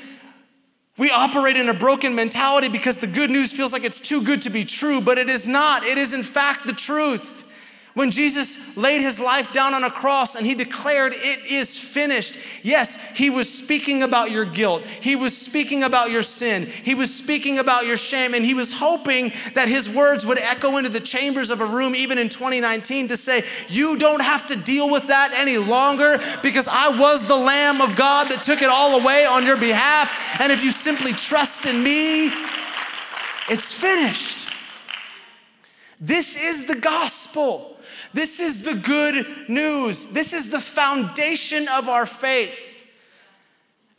we 1.00 1.10
operate 1.10 1.58
in 1.58 1.68
a 1.68 1.74
broken 1.74 2.14
mentality 2.14 2.68
because 2.68 3.00
the 3.00 3.08
good 3.08 3.32
news 3.32 3.52
feels 3.52 3.74
like 3.74 3.84
it's 3.84 4.00
too 4.00 4.24
good 4.24 4.44
to 4.44 4.52
be 4.52 4.66
true, 4.66 5.02
but 5.02 5.18
it 5.18 5.30
is 5.30 5.48
not. 5.48 5.84
It 5.84 5.98
is, 5.98 6.14
in 6.14 6.22
fact, 6.22 6.68
the 6.68 6.74
truth. 6.74 7.41
When 7.94 8.10
Jesus 8.10 8.78
laid 8.78 9.02
his 9.02 9.20
life 9.20 9.52
down 9.52 9.74
on 9.74 9.84
a 9.84 9.92
cross 9.92 10.36
and 10.36 10.46
he 10.46 10.56
declared, 10.56 11.12
It 11.14 11.46
is 11.46 11.78
finished, 11.78 12.38
yes, 12.64 12.96
he 13.18 13.30
was 13.30 13.54
speaking 13.54 14.04
about 14.04 14.32
your 14.32 14.46
guilt. 14.46 14.84
He 14.86 15.18
was 15.18 15.38
speaking 15.38 15.84
about 15.84 16.10
your 16.10 16.22
sin. 16.24 16.66
He 16.66 16.96
was 16.96 17.14
speaking 17.14 17.60
about 17.60 17.86
your 17.86 17.98
shame. 17.98 18.34
And 18.34 18.46
he 18.46 18.54
was 18.54 18.72
hoping 18.72 19.34
that 19.56 19.68
his 19.68 19.90
words 19.90 20.26
would 20.26 20.38
echo 20.38 20.78
into 20.78 20.90
the 20.90 21.02
chambers 21.02 21.50
of 21.50 21.60
a 21.60 21.66
room, 21.66 21.94
even 21.94 22.18
in 22.18 22.30
2019, 22.30 23.10
to 23.10 23.18
say, 23.18 23.44
You 23.68 23.98
don't 23.98 24.22
have 24.22 24.48
to 24.48 24.56
deal 24.56 24.90
with 24.90 25.08
that 25.08 25.34
any 25.34 25.58
longer 25.58 26.18
because 26.42 26.70
I 26.70 26.88
was 26.88 27.26
the 27.26 27.36
Lamb 27.36 27.82
of 27.82 27.98
God 27.98 28.30
that 28.30 28.42
took 28.42 28.62
it 28.62 28.70
all 28.70 29.02
away 29.02 29.26
on 29.26 29.46
your 29.46 29.58
behalf. 29.58 30.40
And 30.40 30.50
if 30.50 30.64
you 30.64 30.72
simply 30.72 31.12
trust 31.12 31.66
in 31.66 31.84
me, 31.84 32.32
it's 33.50 33.78
finished. 33.78 34.48
This 36.00 36.42
is 36.42 36.66
the 36.66 36.76
gospel. 36.76 37.78
This 38.14 38.40
is 38.40 38.64
the 38.64 38.76
good 38.76 39.26
news. 39.48 40.08
This 40.08 40.34
is 40.34 40.50
the 40.50 40.60
foundation 40.60 41.68
of 41.70 41.88
our 41.88 42.06
faith. 42.06 42.86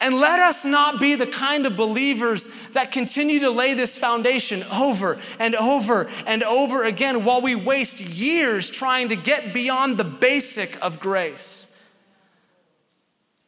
And 0.00 0.16
let 0.16 0.40
us 0.40 0.64
not 0.64 0.98
be 0.98 1.14
the 1.14 1.28
kind 1.28 1.64
of 1.64 1.76
believers 1.76 2.48
that 2.70 2.90
continue 2.90 3.38
to 3.40 3.50
lay 3.50 3.74
this 3.74 3.96
foundation 3.96 4.64
over 4.64 5.18
and 5.38 5.54
over 5.54 6.10
and 6.26 6.42
over 6.42 6.84
again 6.84 7.24
while 7.24 7.40
we 7.40 7.54
waste 7.54 8.00
years 8.00 8.68
trying 8.68 9.10
to 9.10 9.16
get 9.16 9.54
beyond 9.54 9.96
the 9.96 10.04
basic 10.04 10.76
of 10.84 10.98
grace. 10.98 11.71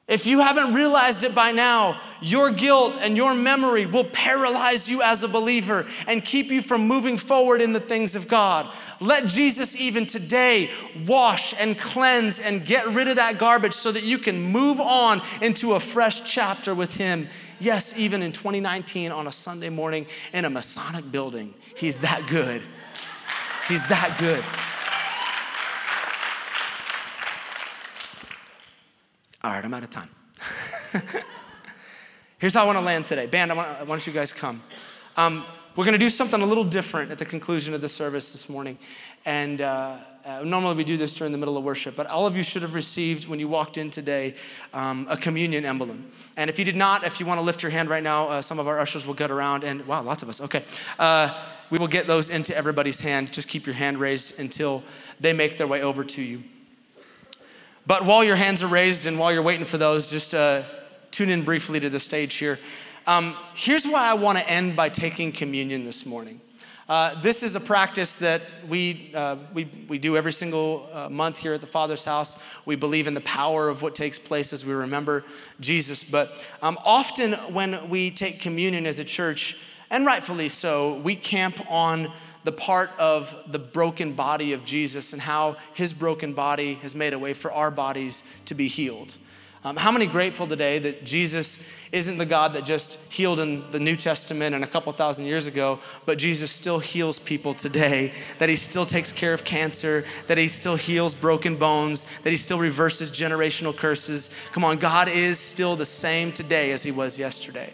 If 0.07 0.27
you 0.27 0.41
haven't 0.41 0.75
realized 0.75 1.25
it 1.25 1.35
by 1.35 1.51
now, 1.53 1.99
your 2.21 2.51
guilt 2.51 2.95
and 3.01 3.17
your 3.17 3.35
memory 3.35 3.87
will 3.87 4.05
paralyze 4.05 4.87
you 4.87 5.01
as 5.01 5.23
a 5.23 5.29
believer 5.29 5.87
and 6.07 6.23
keep 6.23 6.51
you 6.51 6.61
from 6.61 6.87
moving 6.87 7.17
forward 7.17 7.63
in 7.63 7.73
the 7.73 7.81
things 7.81 8.15
of 8.15 8.29
God. 8.29 8.71
Let 9.01 9.27
Jesus 9.27 9.75
even 9.77 10.05
today 10.05 10.71
wash 11.07 11.55
and 11.59 11.79
cleanse 11.79 12.39
and 12.39 12.67
get 12.67 12.87
rid 12.89 13.09
of 13.09 13.17
that 13.17 13.39
garbage 13.39 13.73
so 13.73 13.91
that 13.93 14.03
you 14.05 14.19
can 14.19 14.43
move 14.43 14.79
on 14.79 15.23
into 15.41 15.73
a 15.73 15.81
fresh 15.81 16.31
chapter 16.31 16.75
with 16.75 16.95
Him. 16.95 17.27
Yes, 17.59 17.97
even 17.97 18.23
in 18.23 18.33
2019 18.33 19.11
on 19.11 19.27
a 19.27 19.33
Sunday 19.33 19.71
morning 19.71 20.07
in 20.35 20.45
a 20.45 20.51
Masonic 20.51 21.11
building. 21.11 21.55
He's 21.77 22.01
that 22.01 22.27
good. 22.27 22.63
He's 23.69 23.87
that 23.89 24.17
good. 24.19 24.45
All 29.45 29.51
right, 29.51 29.63
I'm 29.63 29.75
out 29.75 29.83
of 29.83 29.91
time. 29.91 30.09
Here's 32.39 32.55
how 32.55 32.63
I 32.63 32.67
want 32.67 32.79
to 32.79 32.85
land 32.85 33.05
today. 33.05 33.27
Band, 33.27 33.53
I 33.53 33.55
want, 33.55 34.07
I 34.07 34.11
you 34.11 34.13
guys 34.15 34.33
come. 34.33 34.63
Um, 35.19 35.45
we're 35.77 35.85
going 35.85 35.93
to 35.93 35.99
do 35.99 36.09
something 36.09 36.41
a 36.41 36.47
little 36.47 36.65
different 36.65 37.11
at 37.11 37.19
the 37.19 37.27
conclusion 37.27 37.75
of 37.75 37.83
the 37.83 37.89
service 37.89 38.33
this 38.33 38.49
morning. 38.49 38.79
And 39.27 39.61
uh, 39.61 39.99
uh, 40.25 40.45
normally 40.45 40.77
we 40.77 40.85
do 40.85 40.97
this 40.97 41.13
during 41.13 41.31
the 41.31 41.37
middle 41.37 41.59
of 41.59 41.65
worship, 41.65 41.95
but 41.95 42.07
all 42.07 42.27
of 42.27 42.35
you 42.39 42.43
should 42.43 42.63
have 42.63 42.73
received 42.73 43.29
when 43.29 43.39
you 43.39 43.47
walked 43.47 43.77
in 43.77 43.91
today 43.91 44.35
um, 44.73 45.07
a 45.11 45.17
communion 45.19 45.67
emblem. 45.67 46.09
And 46.39 46.49
if 46.49 46.59
you 46.59 46.65
did 46.65 46.77
not, 46.77 47.05
if 47.05 47.21
you 47.21 47.27
want 47.27 47.39
to 47.39 47.45
lift 47.45 47.63
your 47.63 47.71
hand 47.71 47.91
right 47.91 48.03
now, 48.03 48.31
uh, 48.31 48.41
some 48.41 48.59
of 48.59 48.67
our 48.67 48.81
ushers 48.81 49.07
will 49.07 49.13
get 49.13 49.31
around 49.31 49.63
and 49.63 49.87
wow, 49.87 50.03
lots 50.03 50.23
of 50.23 50.31
us. 50.31 50.41
Okay. 50.41 50.63
Uh, 50.99 51.39
we 51.69 51.79
will 51.79 51.89
get 51.89 52.07
those 52.07 52.31
into 52.31 52.57
everybody's 52.57 53.03
hand. 53.03 53.31
Just 53.31 53.49
keep 53.49 53.67
your 53.67 53.75
hand 53.75 53.99
raised 53.99 54.41
until 54.41 54.83
they 55.21 55.35
make 55.35 55.59
their 55.59 55.67
way 55.67 55.83
over 55.83 56.03
to 56.03 56.23
you. 56.23 56.43
But 57.87 58.07
while 58.07 58.25
your 58.25 58.37
hands 58.37 58.63
are 58.63 58.67
raised 58.67 59.05
and 59.05 59.19
while 59.19 59.31
you're 59.31 59.43
waiting 59.43 59.67
for 59.67 59.77
those, 59.77 60.11
just 60.11 60.35
uh, 60.35 60.63
tune 61.11 61.29
in 61.29 61.43
briefly 61.43 61.79
to 61.81 61.91
the 61.91 62.01
stage 62.01 62.35
here. 62.35 62.59
Um, 63.07 63.37
here's 63.55 63.87
why 63.87 64.11
I 64.11 64.15
want 64.15 64.39
to 64.39 64.49
end 64.49 64.75
by 64.75 64.89
taking 64.89 65.33
communion 65.33 65.85
this 65.85 66.07
morning. 66.07 66.41
Uh, 66.89 67.21
this 67.21 67.43
is 67.43 67.57
a 67.57 67.61
practice 67.61 68.17
that 68.17 68.41
we, 68.69 69.11
uh, 69.15 69.37
we, 69.53 69.69
we 69.89 69.99
do 69.99 70.17
every 70.17 70.33
single 70.33 70.89
uh, 70.93 71.11
month 71.11 71.39
here 71.39 71.53
at 71.53 71.61
the 71.61 71.67
Father's 71.67 72.07
house. 72.07 72.43
We 72.65 72.75
believe 72.75 73.07
in 73.07 73.13
the 73.13 73.21
power 73.21 73.69
of 73.69 73.83
what 73.83 73.95
takes 73.95 74.19
place 74.19 74.55
as 74.55 74.65
we 74.65 74.73
remember 74.73 75.25
Jesus. 75.61 76.05
But 76.05 76.31
um, 76.63 76.79
often 76.87 77.35
when 77.53 77.91
we 77.91 78.11
take 78.11 78.41
communion 78.41 78.87
as 78.87 78.99
a 78.99 79.05
church, 79.05 79.59
and 79.91 80.07
rightfully 80.07 80.49
so, 80.49 81.01
we 81.01 81.17
camp 81.17 81.71
on 81.71 82.11
the 82.45 82.53
part 82.53 82.91
of 82.99 83.35
the 83.47 83.59
broken 83.59 84.13
body 84.13 84.53
of 84.53 84.65
Jesus 84.65 85.13
and 85.13 85.21
how 85.21 85.57
his 85.75 85.93
broken 85.93 86.33
body 86.35 86.75
has 86.75 86.95
made 86.95 87.13
a 87.13 87.19
way 87.19 87.33
for 87.33 87.53
our 87.53 87.71
bodies 87.71 88.23
to 88.47 88.55
be 88.55 88.69
healed. 88.69 89.17
Um, 89.67 89.79
how 89.79 89.91
many 89.91 90.07
grateful 90.07 90.47
today 90.47 90.79
that 90.81 91.07
Jesus 91.07 91.67
isn't 91.91 92.19
the 92.19 92.27
God 92.27 92.53
that 92.53 92.67
just 92.67 93.11
healed 93.11 93.41
in 93.41 93.71
the 93.71 93.81
New 93.81 93.97
Testament 93.97 94.55
and 94.55 94.63
a 94.63 94.67
couple 94.67 94.93
thousand 94.93 95.25
years 95.25 95.47
ago, 95.47 95.79
but 96.05 96.19
Jesus 96.19 96.51
still 96.51 96.79
heals 96.79 97.19
people 97.19 97.55
today, 97.55 98.13
that 98.39 98.51
he 98.51 98.57
still 98.57 98.85
takes 98.85 99.11
care 99.11 99.33
of 99.33 99.43
cancer, 99.43 100.05
that 100.27 100.37
he 100.37 100.49
still 100.49 100.77
heals 100.77 101.15
broken 101.15 101.57
bones, 101.57 102.05
that 102.25 102.31
he 102.31 102.37
still 102.37 102.59
reverses 102.59 103.11
generational 103.11 103.75
curses. 103.75 104.29
Come 104.53 104.65
on, 104.65 104.77
God 104.77 105.09
is 105.09 105.39
still 105.39 105.77
the 105.77 105.87
same 105.87 106.31
today 106.31 106.73
as 106.73 106.83
he 106.83 106.91
was 106.91 107.19
yesterday. 107.19 107.73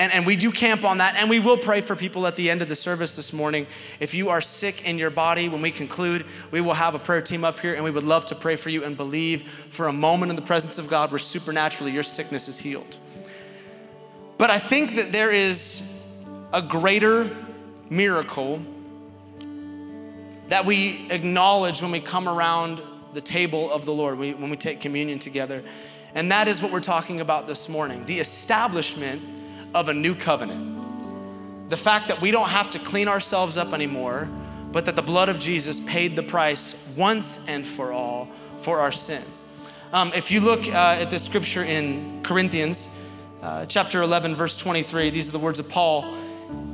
And, 0.00 0.10
and 0.14 0.24
we 0.24 0.34
do 0.34 0.50
camp 0.50 0.82
on 0.82 0.96
that, 0.98 1.16
and 1.16 1.28
we 1.28 1.40
will 1.40 1.58
pray 1.58 1.82
for 1.82 1.94
people 1.94 2.26
at 2.26 2.34
the 2.34 2.48
end 2.48 2.62
of 2.62 2.70
the 2.70 2.74
service 2.74 3.16
this 3.16 3.34
morning. 3.34 3.66
If 4.00 4.14
you 4.14 4.30
are 4.30 4.40
sick 4.40 4.88
in 4.88 4.96
your 4.96 5.10
body, 5.10 5.50
when 5.50 5.60
we 5.60 5.70
conclude, 5.70 6.24
we 6.50 6.62
will 6.62 6.72
have 6.72 6.94
a 6.94 6.98
prayer 6.98 7.20
team 7.20 7.44
up 7.44 7.60
here, 7.60 7.74
and 7.74 7.84
we 7.84 7.90
would 7.90 8.02
love 8.02 8.24
to 8.26 8.34
pray 8.34 8.56
for 8.56 8.70
you 8.70 8.82
and 8.82 8.96
believe 8.96 9.42
for 9.42 9.88
a 9.88 9.92
moment 9.92 10.30
in 10.30 10.36
the 10.36 10.42
presence 10.42 10.78
of 10.78 10.88
God 10.88 11.12
where 11.12 11.18
supernaturally 11.18 11.92
your 11.92 12.02
sickness 12.02 12.48
is 12.48 12.58
healed. 12.58 12.96
But 14.38 14.48
I 14.48 14.58
think 14.58 14.96
that 14.96 15.12
there 15.12 15.32
is 15.32 16.02
a 16.54 16.62
greater 16.62 17.28
miracle 17.90 18.62
that 20.48 20.64
we 20.64 21.10
acknowledge 21.10 21.82
when 21.82 21.90
we 21.90 22.00
come 22.00 22.26
around 22.26 22.80
the 23.12 23.20
table 23.20 23.70
of 23.70 23.84
the 23.84 23.92
Lord, 23.92 24.18
when 24.18 24.48
we 24.48 24.56
take 24.56 24.80
communion 24.80 25.18
together. 25.18 25.62
And 26.14 26.32
that 26.32 26.48
is 26.48 26.62
what 26.62 26.72
we're 26.72 26.80
talking 26.80 27.20
about 27.20 27.46
this 27.46 27.68
morning 27.68 28.06
the 28.06 28.18
establishment 28.18 29.39
of 29.74 29.88
a 29.88 29.94
new 29.94 30.14
covenant. 30.14 30.78
The 31.70 31.76
fact 31.76 32.08
that 32.08 32.20
we 32.20 32.30
don't 32.30 32.48
have 32.48 32.70
to 32.70 32.78
clean 32.78 33.08
ourselves 33.08 33.56
up 33.56 33.72
anymore, 33.72 34.28
but 34.72 34.84
that 34.86 34.96
the 34.96 35.02
blood 35.02 35.28
of 35.28 35.38
Jesus 35.38 35.80
paid 35.80 36.16
the 36.16 36.22
price 36.22 36.92
once 36.96 37.46
and 37.48 37.66
for 37.66 37.92
all 37.92 38.28
for 38.58 38.80
our 38.80 38.92
sin. 38.92 39.22
Um, 39.92 40.12
if 40.14 40.30
you 40.30 40.40
look 40.40 40.66
uh, 40.68 40.98
at 41.00 41.10
the 41.10 41.18
scripture 41.18 41.64
in 41.64 42.22
Corinthians, 42.22 42.88
uh, 43.42 43.66
chapter 43.66 44.02
11, 44.02 44.36
verse 44.36 44.56
23, 44.56 45.10
these 45.10 45.28
are 45.28 45.32
the 45.32 45.38
words 45.38 45.58
of 45.58 45.68
Paul. 45.68 46.14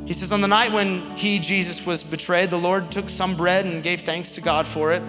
He 0.04 0.12
says, 0.12 0.32
On 0.32 0.40
the 0.40 0.48
night 0.48 0.72
when 0.72 1.02
he, 1.16 1.38
Jesus, 1.38 1.86
was 1.86 2.04
betrayed, 2.04 2.50
the 2.50 2.58
Lord 2.58 2.90
took 2.90 3.08
some 3.08 3.36
bread 3.36 3.64
and 3.64 3.82
gave 3.82 4.02
thanks 4.02 4.32
to 4.32 4.40
God 4.40 4.66
for 4.66 4.92
it. 4.92 5.02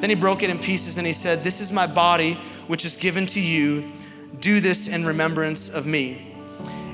Then 0.00 0.10
he 0.10 0.16
broke 0.16 0.42
it 0.42 0.50
in 0.50 0.58
pieces 0.58 0.98
and 0.98 1.06
he 1.06 1.12
said, 1.12 1.42
This 1.42 1.60
is 1.60 1.72
my 1.72 1.86
body, 1.86 2.34
which 2.66 2.84
is 2.84 2.96
given 2.96 3.26
to 3.26 3.40
you. 3.40 3.90
Do 4.40 4.60
this 4.60 4.88
in 4.88 5.06
remembrance 5.06 5.70
of 5.70 5.86
me. 5.86 6.35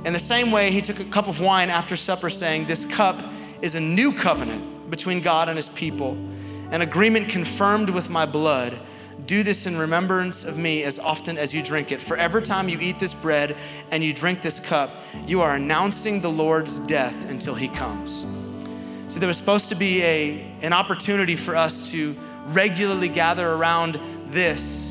In 0.05 0.12
the 0.12 0.19
same 0.19 0.51
way, 0.51 0.73
he 0.73 0.83
took 0.83 0.99
a 0.99 1.05
cup 1.05 1.29
of 1.29 1.41
wine 1.41 1.71
after 1.71 1.95
supper, 1.95 2.29
saying, 2.29 2.65
This 2.65 2.85
cup 2.85 3.23
is 3.61 3.77
a 3.77 3.81
new 3.81 4.12
covenant 4.12 4.91
between 4.91 5.21
God 5.21 5.49
and 5.49 5.57
his 5.57 5.69
people, 5.69 6.12
an 6.73 6.83
agreement 6.83 7.29
confirmed 7.29 7.88
with 7.88 8.11
my 8.11 8.27
blood. 8.27 8.79
Do 9.27 9.45
this 9.45 9.67
in 9.67 9.79
remembrance 9.79 10.45
of 10.45 10.59
me 10.59 10.83
as 10.83 10.99
often 10.99 11.38
as 11.38 11.55
you 11.55 11.62
drink 11.62 11.93
it. 11.93 12.01
For 12.01 12.17
every 12.17 12.43
time 12.43 12.69
you 12.69 12.81
eat 12.81 12.99
this 12.99 13.15
bread 13.15 13.57
and 13.93 14.03
you 14.03 14.12
drink 14.12 14.43
this 14.43 14.59
cup, 14.59 14.91
you 15.27 15.41
are 15.41 15.55
announcing 15.55 16.21
the 16.21 16.31
Lord's 16.31 16.81
death 16.81 17.31
until 17.31 17.55
he 17.55 17.69
comes. 17.69 18.27
So 19.07 19.21
there 19.21 19.29
was 19.29 19.37
supposed 19.37 19.69
to 19.69 19.77
be 19.77 20.03
a, 20.03 20.41
an 20.62 20.73
opportunity 20.73 21.37
for 21.37 21.55
us 21.55 21.91
to 21.93 22.17
regularly 22.47 23.09
gather 23.09 23.49
around 23.49 24.01
this 24.27 24.91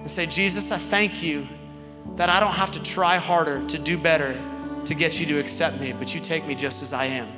and 0.00 0.10
say, 0.10 0.26
Jesus, 0.26 0.72
I 0.72 0.78
thank 0.78 1.22
you 1.22 1.46
that 2.16 2.28
I 2.28 2.40
don't 2.40 2.52
have 2.52 2.72
to 2.72 2.82
try 2.82 3.16
harder 3.16 3.66
to 3.68 3.78
do 3.78 3.96
better 3.96 4.40
to 4.84 4.94
get 4.94 5.20
you 5.20 5.26
to 5.26 5.38
accept 5.38 5.80
me, 5.80 5.92
but 5.92 6.14
you 6.14 6.20
take 6.20 6.46
me 6.46 6.54
just 6.54 6.82
as 6.82 6.92
I 6.92 7.06
am. 7.06 7.28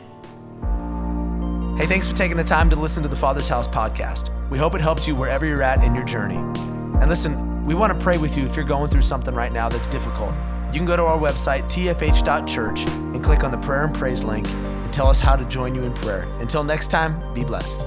Hey, 1.76 1.86
thanks 1.86 2.08
for 2.08 2.14
taking 2.14 2.36
the 2.36 2.44
time 2.44 2.70
to 2.70 2.76
listen 2.76 3.02
to 3.02 3.08
the 3.08 3.16
Father's 3.16 3.48
House 3.48 3.66
podcast. 3.66 4.30
We 4.50 4.58
hope 4.58 4.74
it 4.74 4.80
helped 4.80 5.08
you 5.08 5.16
wherever 5.16 5.46
you're 5.46 5.62
at 5.62 5.82
in 5.82 5.94
your 5.94 6.04
journey. 6.04 6.36
And 6.36 7.08
listen, 7.08 7.64
we 7.64 7.74
want 7.74 7.92
to 7.92 7.98
pray 7.98 8.18
with 8.18 8.36
you 8.36 8.44
if 8.44 8.56
you're 8.56 8.64
going 8.64 8.90
through 8.90 9.02
something 9.02 9.34
right 9.34 9.52
now 9.52 9.68
that's 9.68 9.86
difficult. 9.86 10.32
You 10.72 10.78
can 10.78 10.86
go 10.86 10.96
to 10.96 11.04
our 11.04 11.18
website, 11.18 11.64
tfh.church, 11.64 12.86
and 12.86 13.24
click 13.24 13.44
on 13.44 13.50
the 13.50 13.58
prayer 13.58 13.84
and 13.84 13.94
praise 13.94 14.22
link 14.22 14.48
and 14.48 14.92
tell 14.92 15.08
us 15.08 15.20
how 15.20 15.36
to 15.36 15.44
join 15.44 15.74
you 15.74 15.82
in 15.82 15.92
prayer. 15.94 16.26
Until 16.38 16.64
next 16.64 16.88
time, 16.88 17.20
be 17.34 17.44
blessed. 17.44 17.84